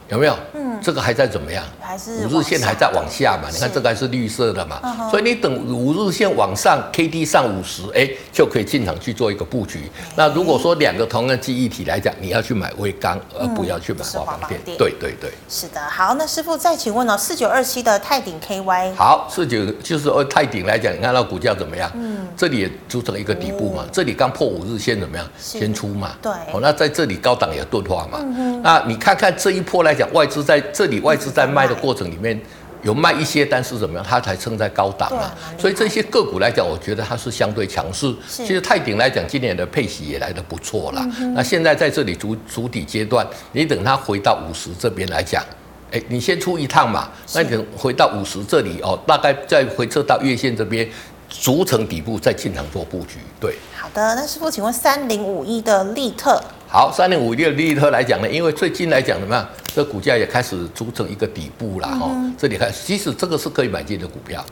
[0.10, 0.38] 有没有？
[0.82, 1.64] 这个还在怎么样？
[1.80, 3.50] 还是五日线还在往下嘛？
[3.52, 4.82] 你看这个还是绿色的嘛？
[5.12, 9.92] 所以你等五日线往上，K D 上五十，哎，就可以进场去做一个布局。
[10.16, 14.60] 那如果说两个同样记忆体来讲，你要去买微钢，而不要去买华邦电。
[14.66, 15.32] 对对对。
[15.48, 18.94] 是的，好，那师傅再请问哦，四九二七的泰鼎 K Y。
[18.96, 21.92] 好，四九就是哦，泰鼎来讲，你看到股价怎么样？
[21.94, 25.28] 嗯，这里也组成一个底部嘛，这里刚破五日线怎么样？
[25.38, 26.16] 先出嘛。
[26.22, 26.32] 对。
[26.52, 28.20] 哦，那在这里高档也钝化嘛。
[28.24, 28.60] 嗯。
[28.64, 30.60] 那你看看这一波来讲，外资在。
[30.74, 32.40] 这里外资在卖的过程里面
[32.82, 35.32] 有卖一些，但是怎么样，它才撑在高档啊。
[35.58, 38.12] 所以这些个股来讲，我觉得它是相对强势。
[38.28, 41.06] 其实泰鼎来讲，今年的配息也来得不错了。
[41.36, 45.44] 那现在在这里主主底阶段，你等它回到五十这边来讲，
[45.92, 47.10] 哎，你先出一趟嘛。
[47.36, 50.90] 那你等回到五十这里哦，大概再回撤到月线这边，
[51.30, 53.20] 逐层底部再进场做布局。
[53.40, 54.16] 对，好的。
[54.16, 56.42] 那师傅，请问三零五一的利特。
[56.68, 62.10] 好，三零五一的利特来讲呢，因为最近来讲怎么样，这股价也开始组成一个底部了哈。
[62.10, 64.44] 嗯、这里看，其实这个是可以买进的股票。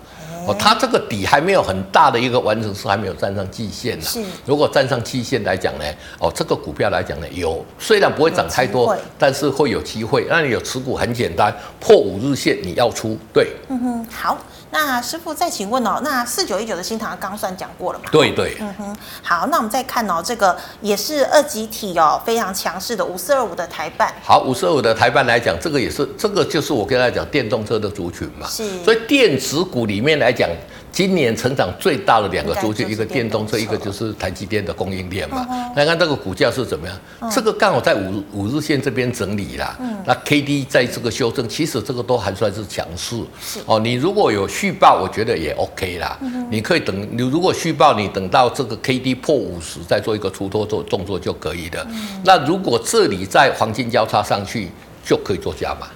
[0.47, 4.05] 哦，它这个底还没有很大的一个完成，是还没有站上季线呢。
[4.05, 4.23] 是。
[4.45, 5.83] 如果站上季线来讲呢，
[6.17, 10.25] 哦，这个股票来讲呢，有虽然不会涨太多，但是会有机会。
[10.29, 13.49] 那你有持股很简单，破五日线你要出，对。
[13.67, 14.37] 嗯哼，好。
[14.71, 18.05] 那师傅再请问哦，那四九一九的新塘刚算讲过了嘛？
[18.11, 24.13] 对对，嗯哼，好，那我们再看哦，这个也是二级体哦，非常强势的五四二五的台办。
[24.23, 30.49] 好，五四二五的台办来讲，这个也是，这个就是我跟大家讲电动车的族群嘛，是，所以电子股里面来讲。
[30.91, 35.47] 今年成长最大的两个族群，一个电动车，一个就是台积电的供应链嘛。
[35.75, 37.31] 来看这个股价是怎么样？
[37.31, 39.77] 这个刚好在五五日线这边整理啦。
[40.05, 43.15] 那 K D 在这个修正，其实这个都还算是强势。
[43.65, 46.17] 哦，你如果有续报，我觉得也 OK 啦。
[46.49, 51.85] 你可以等，你如果续报，你等到这个 K D 破五十，再做一个出脱做动作就可以的。
[52.23, 54.69] 那如果这里在黄金交叉上去，
[55.05, 55.87] 就可以做加码。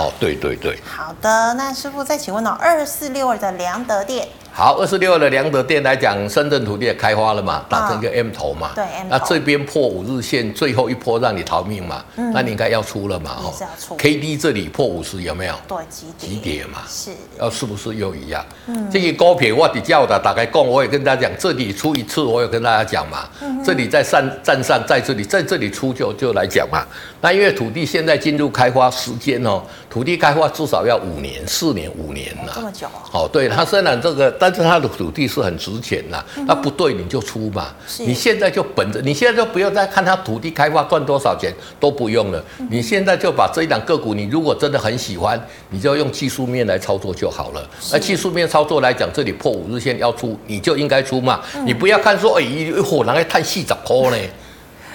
[0.00, 0.78] 哦，对对对。
[0.84, 4.26] 好的，那师傅再请问哦，二四六二的良德店。
[4.52, 8.70] 好，二四六二的良德店来讲，深圳土地也开发了嘛，打成一个 M 头嘛。
[8.74, 12.04] 对，那这边破五日线，最后一波让你逃命嘛。
[12.16, 12.32] 嗯。
[12.32, 13.36] 那你应该要出了嘛？
[13.38, 13.54] 哦。
[13.56, 13.94] 是要出。
[13.96, 15.54] K D 这里破五十有没有？
[15.68, 16.28] 对，急跌。
[16.28, 16.80] 急跌嘛。
[16.88, 17.12] 是。
[17.38, 18.44] 要是不是又一样？
[18.66, 18.90] 嗯。
[18.90, 23.28] 这个高撇我比较的，打开供，我也跟大家讲，这里出一次，我有跟大家讲嘛。
[23.40, 23.62] 嗯。
[23.62, 26.84] 这里在上站上，在这里，在这里出就就来讲嘛。
[27.20, 32.52] 那因为土地现在进入开发时间哦，土地开发至少要五年、四年、五年了。
[32.54, 32.86] 这么久。
[33.12, 35.30] 哦，对，它虽然这个，但是它的土地。
[35.30, 37.68] 是很值钱呐，那不对你就出嘛。
[37.98, 42.44] 你现在就本着，你现在就不要再看它土地开发赚多少钱，都不用了。
[42.68, 47.64] 你现在就把这一档个股，你如果真的很喜欢，你就用技术面来操作就好了。
[47.92, 51.40] 那技术面操作来讲，这里破五日线要出，你就应该出嘛。
[51.64, 54.16] 你不要看说，哎，一伙人来探细找坡呢。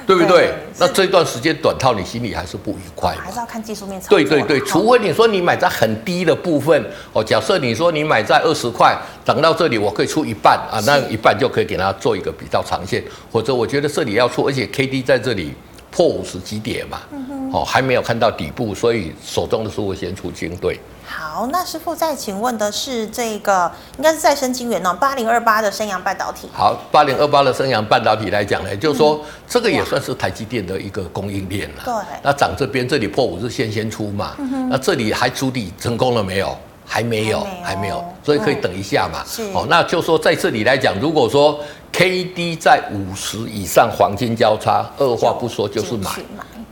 [0.06, 0.48] 对不对？
[0.48, 3.16] 对，那这段时间短套，你心里还是不愉快。
[3.16, 4.02] 还是要看技术面。
[4.10, 15.54] 对对对，除非你说你买在很低的部分哦，假设你说你买在二十块，涨到这里我可以出一半啊，那一半就可以给它做一个比较长线，或者我觉得这里要出，而且 K D 在这里
[15.90, 20.56] 破五十几点嘛，嗯哦，还没有看到底部，所以手中的书我先出清。
[20.58, 20.80] 对。
[21.08, 26.50] 好，那师傅再请问的是这个，应该是再生晶圆哦，八零二八的升阳半导体。
[26.52, 31.84] 好，八零二八的升阳半导体来讲呢，就是说、嗯、这个也算是台积电的一个供应链了。
[31.86, 31.94] 对。
[32.24, 36.58] 那涨这边这里破五日线先出嘛，嗯、那这里还筑底成功了没有？
[36.88, 39.24] 还没有，还没有，还没有，所以可以等一下嘛。
[39.26, 39.44] 是。
[39.54, 41.60] 哦，那就说在这里来讲，如果说
[41.92, 46.10] K D 在五十以上，黄金交叉，二话不说就是买。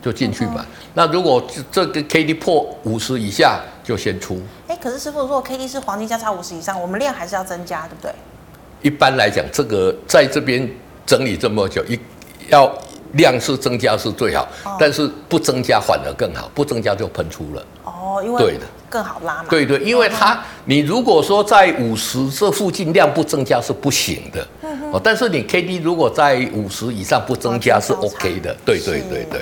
[0.04, 0.62] 就进去买。
[0.93, 1.41] 那如果
[1.72, 4.41] 这个 K D 破五十以下，就先出。
[4.67, 8.13] 哎，可是师傅，如果 K D 是黄金交叉五十以上，我们量还是要增加，对不对？
[8.82, 10.69] 一般来讲，这个在这边
[11.06, 12.00] 整理这么久，一
[12.50, 12.74] 要
[13.13, 17.65] 量是增加是最好，哦，但是不增加反而更好，不增加就喷出了。
[17.84, 19.46] 哦，因为对的更好拉嘛。
[19.50, 24.48] 对对，因为它你如果说在五十这附近量不增加是不行的。
[24.91, 28.56] 哦，但是你 K D 如果在五十以上不增加是 OK 的。
[28.65, 29.41] 对对对对。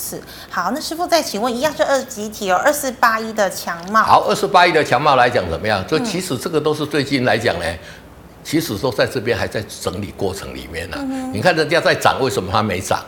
[0.00, 4.02] 如此好，那师傅再请问，一样是二级体哦，二四八一的强茂。
[4.02, 5.86] 好，二四八一的强茂来讲怎么样？
[5.86, 7.78] 就其实这个都是最近来讲呢，嗯、
[8.42, 11.04] 其实说在这边还在整理过程里面呢、啊。
[11.06, 12.98] 嗯、你看人家在涨，为什么它没涨？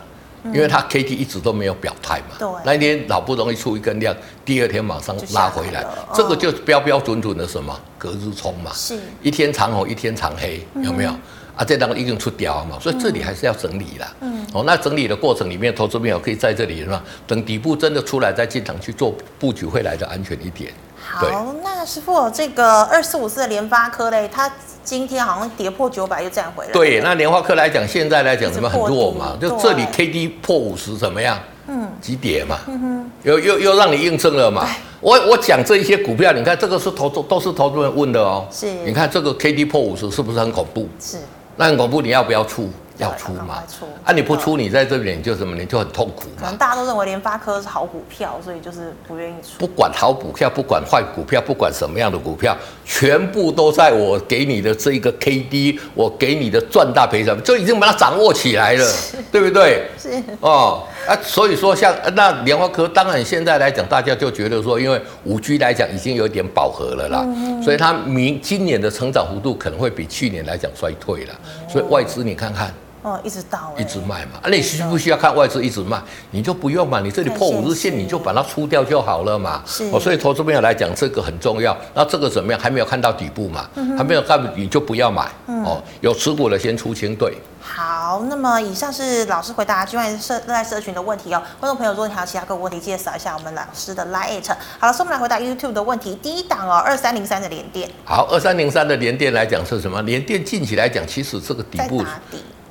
[0.52, 2.36] 因为它 K T 一直都没有表态嘛。
[2.38, 2.48] 对。
[2.64, 8.70] 那一天好不容易出一根量，第二天马上拉回来，来这个就标标准准的什么隔日冲嘛。
[8.74, 8.98] 是。
[9.22, 11.10] 一天长红，一天长黑，有没有？
[11.10, 11.20] 嗯
[11.56, 14.14] 啊，这档已经出掉嘛，所以这里还是要整理啦。
[14.20, 17.02] 嗯，哦，那整理的过程里面，投资朋友可以在这里是吧？
[17.26, 20.72] 等底部真的出来再进场去做布局，会来的安全一点。
[21.04, 24.50] 好，那师傅，这个二四五四的联发科嘞，它
[24.82, 26.72] 今天好像跌破九百又站回来。
[26.72, 29.36] 对，那联发科来讲，现在来讲怎么很弱嘛？
[29.40, 31.38] 就这里 K D 破五十怎么样？
[31.66, 32.58] 嗯，急跌嘛。
[32.66, 34.66] 嗯哼，又又又让你印证了嘛。
[35.00, 38.46] 我我讲这一些股票，你看这个是投资都是投资人问的哦。
[38.50, 38.72] 是。
[38.84, 40.88] 你看这个 K D 破五十是不是很恐怖？
[40.98, 41.18] 是。
[41.56, 42.70] 那很恐怖，你要不要出？
[42.98, 43.62] 要出嘛？
[43.66, 44.12] 出啊！
[44.12, 45.56] 你不出，你在这边就什么？
[45.56, 46.42] 你就很痛苦嘛。
[46.42, 49.58] 可能大家都认为联发科是好股票，所以就是不愿意出。
[49.58, 58.86] 不管好股票，不管坏股票，不管什么样的股票，全部都在我给你的这一个 K D，我给你的赚大赔小，就已经把它掌握起来了，
[59.32, 59.88] 对不对？
[59.98, 67.26] 是哦啊，所以说像那联发科，当然现在来讲，大家就觉得说，因为五 G 来讲已经有点饱和了啦，
[67.62, 71.34] 所以它明今年的成长幅度可能会比去年来讲衰退了，
[71.68, 72.72] 所以外资你看看。
[73.02, 76.00] 哦，一直到一直卖嘛，啊，你需不需要看外资一直卖？
[76.30, 79.60] 你就不用嘛，你这里破五日线，你就把它出掉就好了嘛。
[79.66, 81.76] 是，哦，所以投资朋友来讲，这个很重要。
[81.94, 82.60] 那这个怎么样？
[82.60, 83.68] 还没有看到底部嘛？
[83.74, 85.28] 嗯还没有看，你就不要买。
[85.64, 87.16] 哦，有持股的先出清。
[87.16, 87.36] 对。
[87.60, 91.42] 好，那么以上是老师回答境外社热爱社群的问题哦。
[91.58, 94.40] 观众朋友，如果你还有其他个股问题，记得扫一下我们老师的 Line。
[94.78, 96.14] 好了，所以我们来回答 YouTube 的问题。
[96.22, 97.90] 第一档哦，二三零三的连电。
[98.04, 100.00] 好，二三零三的连电来讲是什么？
[100.02, 102.04] 连电近期来讲，其实这个底部。
[102.04, 102.10] 在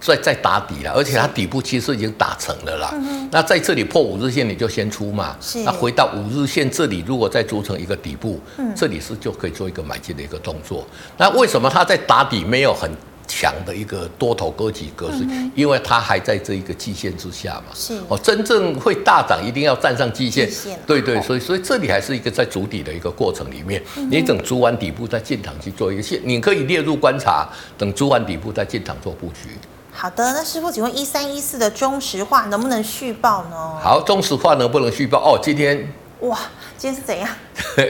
[0.02, 2.90] 在打底了，而且它底部其实已经打成了啦。
[2.94, 5.38] 嗯、那在这里破五日线，你就先出嘛。
[5.40, 5.60] 是。
[5.64, 10.88] 那回到五日线这里，如果再组成一个底部，嗯、这里是就可以做一个买进的一个动作。
[11.18, 12.90] 那为什么它在打底没有很
[13.28, 15.20] 强的一个多头格局格式？
[15.30, 17.66] 嗯、因为它还在这一个季线之下嘛。
[17.76, 17.94] 是。
[18.08, 20.50] 哦，真正会大涨一定要站上季线。
[20.50, 20.80] 线。
[20.88, 23.80] 对对，所以所以这里还是一个在筑底的一个过程里面。
[23.98, 29.50] 嗯、你等筑完底部再进场去做一个线，你可以列入观察，等筑完底部再进场做布局。
[29.93, 33.80] 好的，那师傅，请问一三一四的中石化能不能续报呢？
[33.82, 35.19] 好，中石化能不能续报？
[35.19, 35.88] 哦，今天
[36.21, 36.38] 哇，
[36.77, 37.30] 今天是怎样？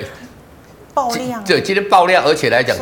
[0.94, 2.76] 爆量，对，今天爆量，而且来讲，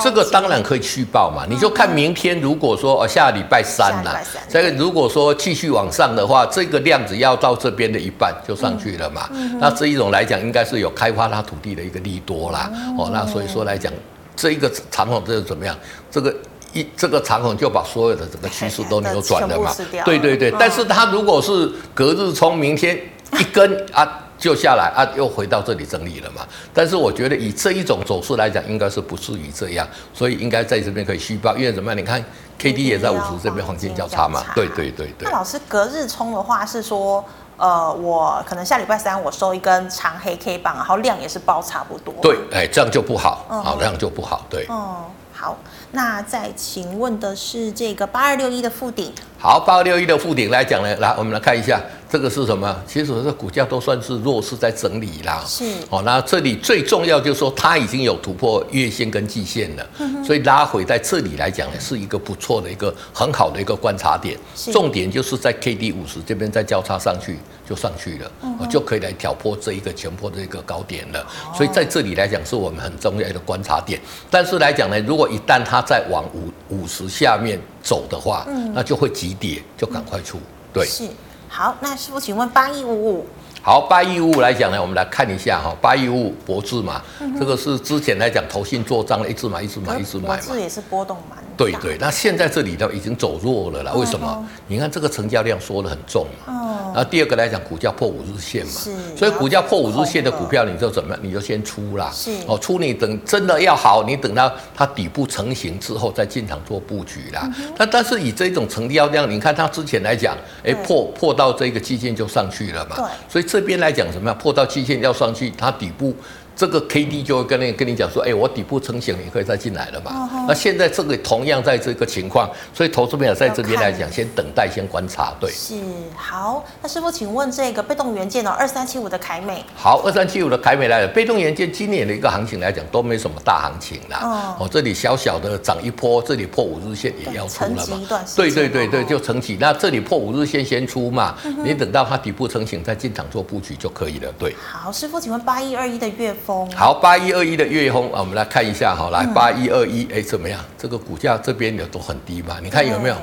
[0.00, 1.44] 这个当然可以续报嘛。
[1.50, 4.16] 你就看明天，如果说哦下礼拜三了，
[4.48, 9.28] 这个如果说继续往上的话，这个量只要到这边的一半就上去了嘛。
[9.58, 12.70] 那这一种来讲，应该是有开发它土地的一个利多啦。
[12.96, 13.92] 哦，那所以说来讲，
[14.36, 15.76] 这一个长虹这是怎么样？
[16.08, 16.32] 这个
[16.72, 19.74] 一这个长红就把所有的整个趋势都 扭转了嘛。
[20.04, 22.98] 对对对，但是它如果是隔日冲，明天
[23.38, 24.26] 一根啊。
[24.40, 26.40] 就下来啊，又回到这里整理了嘛。
[26.72, 31.54] 但是我觉得以这一种走势来讲，应该是不至于这样，所以应该在这边可以续抱。
[31.58, 31.98] 因为怎么样？
[31.98, 32.24] 你看
[32.58, 34.42] K D 也在五十这边黄金交叉嘛。
[34.54, 35.28] 对对对对。
[35.28, 37.22] 那老师隔日冲的话是说，
[37.58, 42.14] 呃，我可能下礼拜三我收一根长黑 K 棒，然后量也是包差不多。
[42.22, 44.46] 对，哎，这样就不好，好，这样就不好。
[44.48, 44.64] 对。
[44.70, 45.04] 哦，
[45.34, 45.54] 好。
[45.92, 49.12] 那再请问的是这个八二六一的附顶。
[49.38, 51.80] 好，八二六一的附顶来讲呢，来我们来看一下。
[52.10, 52.82] 这个是什么？
[52.88, 55.44] 其实这股价都算是弱势，在整理啦。
[55.46, 64.36] 是哦，那这里最重要就是说，它已经有突破月线跟季线了，嗯、所以拉回在这里来讲呢，是一个不错的一个很好的一个观察点。
[64.72, 67.38] 重点就是在 K D 五十这边再交叉上去
[67.68, 71.20] 就上去了，嗯、哼就可以来挑破这一个前波的一个高点了。
[71.20, 74.00] 哦、所以在这里来讲，是我们很重要的观察点。
[74.28, 80.38] 但是来讲呢，如果一旦它再往五五十下面走的话，嗯、那就会急跌，就赶快出。
[80.38, 80.42] 嗯、
[80.72, 80.84] 对。
[80.86, 81.04] 是。
[81.52, 83.26] 好，那师傅，请问八一五五。
[83.60, 90.36] 好，八一五五来讲呢，我们来看一下哈，八一五五博智嘛，嗯、这个是之前来讲投信做账，一直买，一直买，一直买嘛。
[90.36, 91.38] 博智也是波动蛮。
[91.60, 94.46] 对对，那现在这里头已经走弱了啦，为什么？
[94.66, 96.54] 你看这个成交量缩得很重嘛。
[96.54, 96.92] 哦。
[96.94, 98.72] 然后第二个来讲，股价破五日线嘛。
[98.72, 98.90] 是。
[99.14, 101.18] 所以股价破五日线的股票，你就怎么样？
[101.22, 102.10] 你就先出啦。
[102.14, 102.30] 是。
[102.46, 107.42] 哦，出你等真的要好，你等到它底部成型之后再进场做布局啦。
[107.58, 110.34] 嗯、但但是以这种成交量，你看它之前来讲，
[110.64, 112.96] 哎破破到这个基线就上去了嘛。
[112.96, 113.04] 对。
[113.28, 114.38] 所以这边来讲什么样？
[114.38, 116.16] 破到基线要上去，它底部。
[116.60, 120.28] 这个 K D 就会跟你跟你讲说，哎，我底部成型，你可以再进来了嘛。
[120.30, 120.44] Uh.
[120.46, 125.32] 那现在这个同样在这个情况，所以投资朋友在这边来讲，先等待，先观察。
[125.40, 125.76] 对，是
[126.14, 126.62] 好。
[126.82, 129.64] 那师傅，请问这个被动元件哦，二三七五的凯美。
[129.74, 131.08] 好，二三七五的凯美来了。
[131.08, 134.18] 被动元件今年的一个行情来讲，都没什么大行情啦。
[134.58, 134.64] Uh huh.
[134.66, 137.98] 哦，这里小小的涨一波，这里破五日线也要出了嘛。
[138.36, 139.56] 对对对对，就成起。
[139.58, 141.62] 那这里破五日线先出嘛，uh.
[141.64, 144.30] 你等到它底部成型再进场做布局就可以了。
[144.38, 144.54] 对。
[144.60, 146.70] 好，师傅，请问八一二一的月丰。
[146.72, 150.60] 好，八一二一的月丰啊，我们来看一下哈，来八一二一，哎，怎么样？
[150.76, 153.16] 这个股价这边的都很低嘛，你看有没有？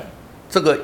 [0.50, 0.78] 这个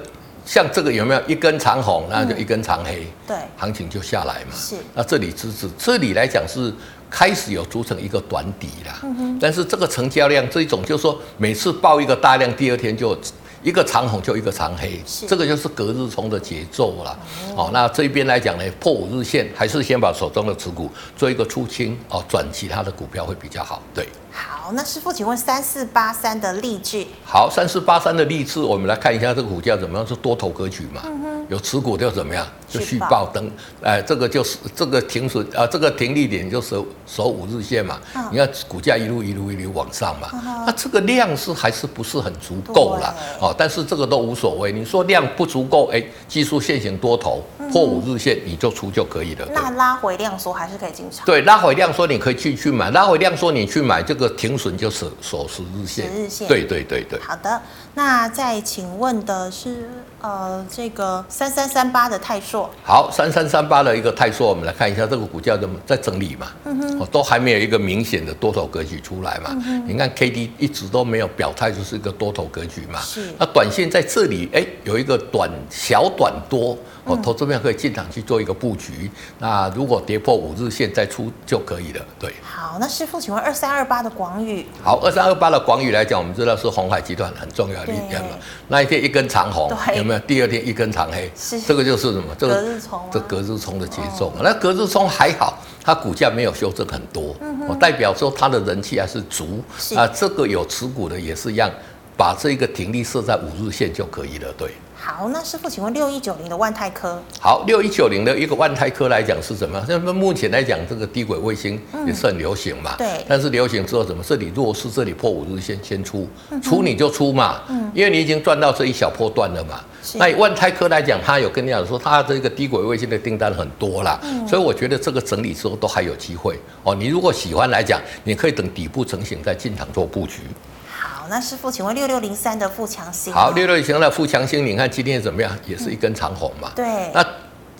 [0.44, 4.54] 像这个有没有一根长红，然后就一根长黑，对，行情就下来嘛。
[4.54, 6.72] 是，那这里只是这里来讲是
[7.10, 9.00] 开始有组成一个短底啦，
[9.40, 13.18] 但是这个成交量这一种就是说每次爆一个大量，第二天就。
[13.64, 17.18] 一个长红就一个长黑，这个就是隔日冲的节奏了。
[17.56, 23.82] 哦，那这边来讲呢，破五日线还是先把手中的持股做一个出清哦，转其他的股票会比较好。
[23.94, 24.06] 对，
[24.36, 27.06] 好，那师傅请问三四八三的力智。
[27.24, 31.02] 好，三四八三的力智，我们来看一下这个股价怎么样，是多头格局嘛？
[31.04, 32.44] 嗯、哼有持股就怎么样？
[32.68, 33.48] 就续报等，
[33.80, 38.00] 哎，这个就是这个停损啊，这个停利点就守守五日线嘛。
[38.16, 43.14] 嗯、你看股价一路一路一路往上嘛，嗯、那这个量是还是不是很足够啦？
[43.40, 44.72] 哦，但是这个都无所谓。
[44.72, 49.46] 你说量不足够，哎，技术线型多头破五日线你就出就可以了。
[49.52, 51.24] 那拉回量缩还是可以进场？
[51.24, 56.12] 对，拉回量缩你可以去去买，拉回量缩你去买，这个停损就是守十日线。
[56.12, 56.48] 十日线。
[56.48, 57.18] 对对对对。
[57.20, 57.60] 好的，
[57.94, 59.88] 那再请问的是。
[60.24, 66.46] 呃，这个三三三八的泰硕，好，三三三八的一个泰硕，我们来看一下这个股价怎么在整理嘛？
[66.64, 69.50] 嗯哼，都还没有一个明显的多头格局出来嘛？
[69.50, 73.00] 嗯哼，你看 K D 一直都没有表态，就是一个多头格局嘛？
[73.02, 76.74] 是，那短线在这里，哎，有一个短小短多。
[77.06, 79.10] 哦，投资面可以进场去做一个布局。
[79.38, 82.00] 那如果跌破五日线再出就可以了。
[82.18, 84.64] 对，好，那师傅，请问二三二八的广宇？
[84.82, 88.30] 好，二三二八的广宇来讲，我们知道是红海集团很重要的力量嘛。
[88.68, 90.26] 那一天一根长红，对有没有？
[90.26, 92.34] 第二天一根长黑，是这个就是什么？
[92.38, 94.28] 这个隔日冲，这隔日冲的节奏。
[94.36, 99.62] 哦、那隔日冲还好，它股价没有修正很多，嗯哼，代表说它的人气还是足。
[99.78, 101.70] 是啊，这个有持股的也是一样，
[102.16, 104.52] 把这个停利设在五日线就可以了。
[104.56, 104.70] 对。
[104.96, 107.20] 好，那师傅，请问六一九零的万泰科？
[107.38, 109.84] 好，六一九零的一个万泰科来讲是什么？
[109.86, 112.94] 那么目前来讲，这个低轨卫星也是很流行嘛。
[112.94, 113.24] 嗯、对。
[113.28, 114.24] 但是流行之后怎么？
[114.26, 117.60] 这里弱势，这里破五日线先出，嗯、出你就出嘛。
[117.68, 117.90] 嗯。
[117.94, 119.78] 因为你已经赚到这一小波段了嘛。
[120.04, 124.20] 是那万泰科来讲，他有跟你讲说，他这个低轨卫星的订单很多啦。
[124.22, 124.46] 嗯。
[124.46, 126.94] 所以我觉得这个整理之后都还有机会哦。
[126.94, 130.42] 你如果喜欢来讲，你可以等底部成型再进场做布局。
[130.86, 133.32] 好那师傅，请问六六零三的富强星？
[133.32, 135.50] 好，六六零三的富强星，你看今天怎么样？
[135.66, 136.70] 也是一根长红嘛。
[136.74, 137.10] 嗯、对。
[137.14, 137.26] 那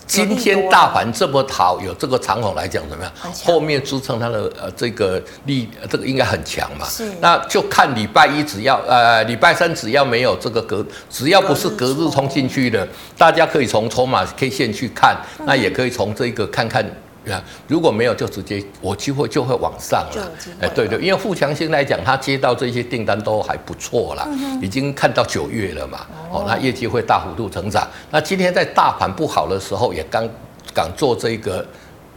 [0.07, 3.13] 今天大盘这么好，有这个长虹来讲怎么样？
[3.45, 6.87] 后面支撑它的呃这个力，这个应该很强嘛。
[6.87, 7.11] 是。
[7.21, 12.87] 那就看礼拜一只要呃礼拜三只要没有这个隔，只要不是隔日冲进去的，
[13.17, 16.85] 大家可以从筹码 K 线去看，那也可以从这个看看。
[17.31, 20.33] 啊，如果没有就直接，我机会就会往上了。
[20.61, 24.29] 哎，对对，因为富强新来讲，他接到这些订单都还不错了，
[24.61, 26.01] 已经看到九月了嘛。
[26.31, 27.89] 哦，那业绩会大幅度成长。
[28.11, 30.29] 那今天在大盘不好的时候，也刚
[30.75, 31.65] 刚做这个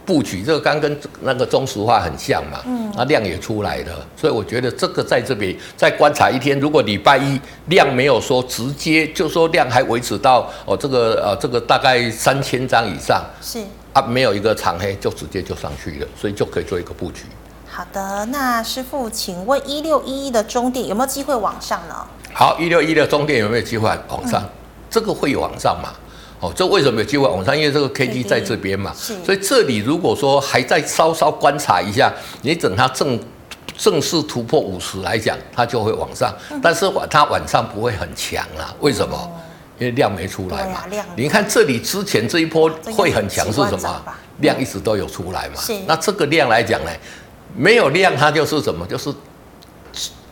[0.04, 2.60] 布局，这个刚跟那个中石化很像嘛。
[2.66, 6.58] 嗯，那量也出来了，所以我觉得这个在这边再观察一天。
[6.60, 13.24] 如果礼拜一量没有说直接，就说量还维持到哦这个呃这个大概三千张以上。
[13.40, 13.60] 是。
[13.98, 17.24] 啊，没有一个长黑就直接就上去了，所以就可以做一个布局。
[17.68, 22.06] 好的，那师傅，请问一六一一的中电有没有机会往上呢？
[22.32, 24.40] 好，一六一的中电有没有机会往上？
[24.42, 24.48] 嗯、
[24.88, 25.90] 这个会有往上嘛？
[26.38, 27.56] 哦，这为什么有机会往上？
[27.56, 33.18] 因为这个 K D 在这边嘛，所以这里如果说还在稍稍观察一下，你等它正
[33.76, 36.32] 正式突破五十来讲，它就会往上。
[36.50, 38.72] 嗯、但是晚它晚上不会很强啊？
[38.78, 39.18] 为什么？
[39.34, 39.42] 嗯
[39.78, 40.84] 因为量没出来嘛，
[41.16, 44.02] 你看这里之前这一波会很强是什么？
[44.40, 45.60] 量一直都有出来嘛。
[45.86, 46.90] 那这个量来讲呢，
[47.56, 48.86] 没有量它就是什么？
[48.86, 49.12] 就是。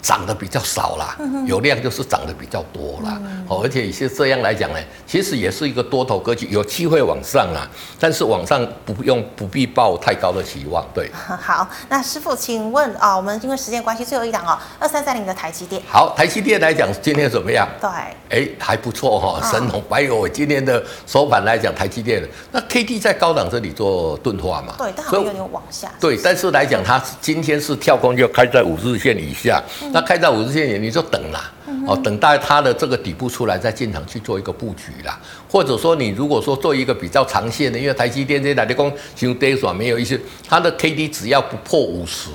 [0.07, 3.21] 涨得比较少啦，有量就是涨得比较多啦。
[3.49, 7.67] 哦，而且也是这样来讲呢，其实也是一个多头格局，有机会往上啊，
[7.99, 10.87] 但是往上不用不必抱太高的期望。
[10.95, 11.11] 对，
[11.43, 15.83] 好，那师傅，请问啊，我们因为时间关系，最后一档哦，二三三零的台积电。
[15.89, 17.69] 好，台积电来讲今天怎么样？
[17.81, 17.91] 对，
[18.31, 24.75] 哎，还不错哈，神龙白尾今天的收盘来讲，台积电那 K D 在高档这里做钝化嘛？
[24.79, 25.91] 对，但好像有点往下。
[25.99, 29.61] 对，但是来讲，它今天是跳空就开在五日线以下。
[29.97, 31.51] 那开在五日线，你就等啦，
[31.87, 35.19] 哦，等待它的这个底部出来，再进场去做一个布局啦。
[35.51, 42.29] 或者说，你如果说做一个比较长线的，因为台积电这台的工像 day 线没有一些，它的 K D 只要不破五十，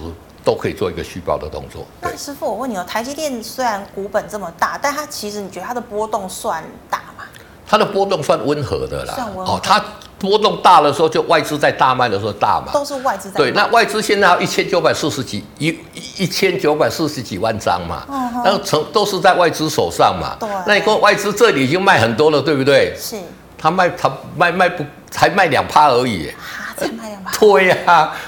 [0.43, 1.85] 都可以做一个续报的动作。
[2.01, 7.25] 那师傅，我问你哦，台积电虽然股本这么大，但它其实你觉得它的波动算大吗？
[7.67, 9.79] 它的波动算温和的啦，哦，它。
[10.21, 13.37] 波动大的时候，就外资在大卖的时候大嘛，都是外资在。
[13.37, 15.75] 对，那外资现在要一千九百四十几一
[16.17, 18.05] 一千九百四十几万张嘛，
[18.45, 20.37] 那个成都是在外资手上嘛。
[20.39, 22.95] 对，那你说外资这里已经卖很多了，对不对？
[22.97, 23.17] 是。
[23.57, 26.31] 他卖他卖卖不才卖两趴而已。
[26.77, 27.77] 才卖对呀，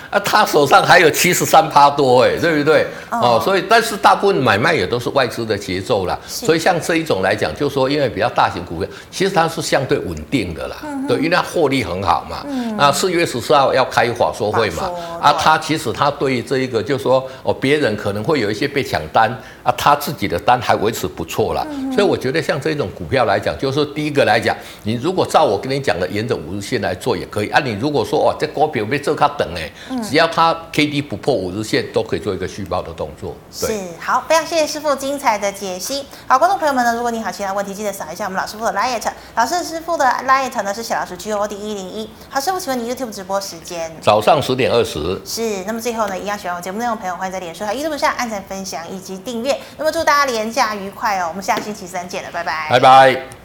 [0.09, 2.85] 啊，他手上还有七十三趴多哎，对不对？
[3.09, 6.17] 哦，所以但是大部分买卖也都是外资的节奏啦。
[6.27, 10.77] 所以像这一种来讲，就说因为比较大型股票，其实它是相对稳定的啦。
[11.07, 12.45] 对，因为它获利很好嘛。
[12.77, 14.89] 那四月十四号要开法说会嘛。
[15.21, 19.29] 啊，他其实他对于这一个就说哦，别人可能会有一些被抢单
[19.63, 21.65] 啊，他自己的单还维持不错啦。
[21.93, 27.59] 所以我觉得像这种股票来讲，就是说第一个来讲，你如果照我跟你讲的沿着五日线来做也可以啊。
[27.63, 29.71] 你如果说哦，这股票被这卡等哎，
[30.03, 33.35] 只要它 K D 不破五日线，都可以做一个续报的动作。
[33.51, 33.67] 是，
[33.99, 36.05] 好，非常谢谢师傅精彩的解析。
[36.27, 39.03] 好，观众朋友们呢，如果你有其他问题，记得扫一下我们老师傅的 liet，
[39.35, 42.09] 老师师傅的 liet 呢是小老师 G O D 一零一。
[42.29, 43.91] 好，师傅，请问你 YouTube 直播时间？
[44.01, 45.21] 早上十点二十。
[45.25, 49.59] 是，那么最后呢，一样喜欢我节目内容的朋友，欢迎在脸书和 YouTube 上按赞、分享以及订阅。
[49.77, 52.67] 那么祝大家连假愉快哦，我们下星期三见了，拜拜。
[52.69, 53.42] 拜拜。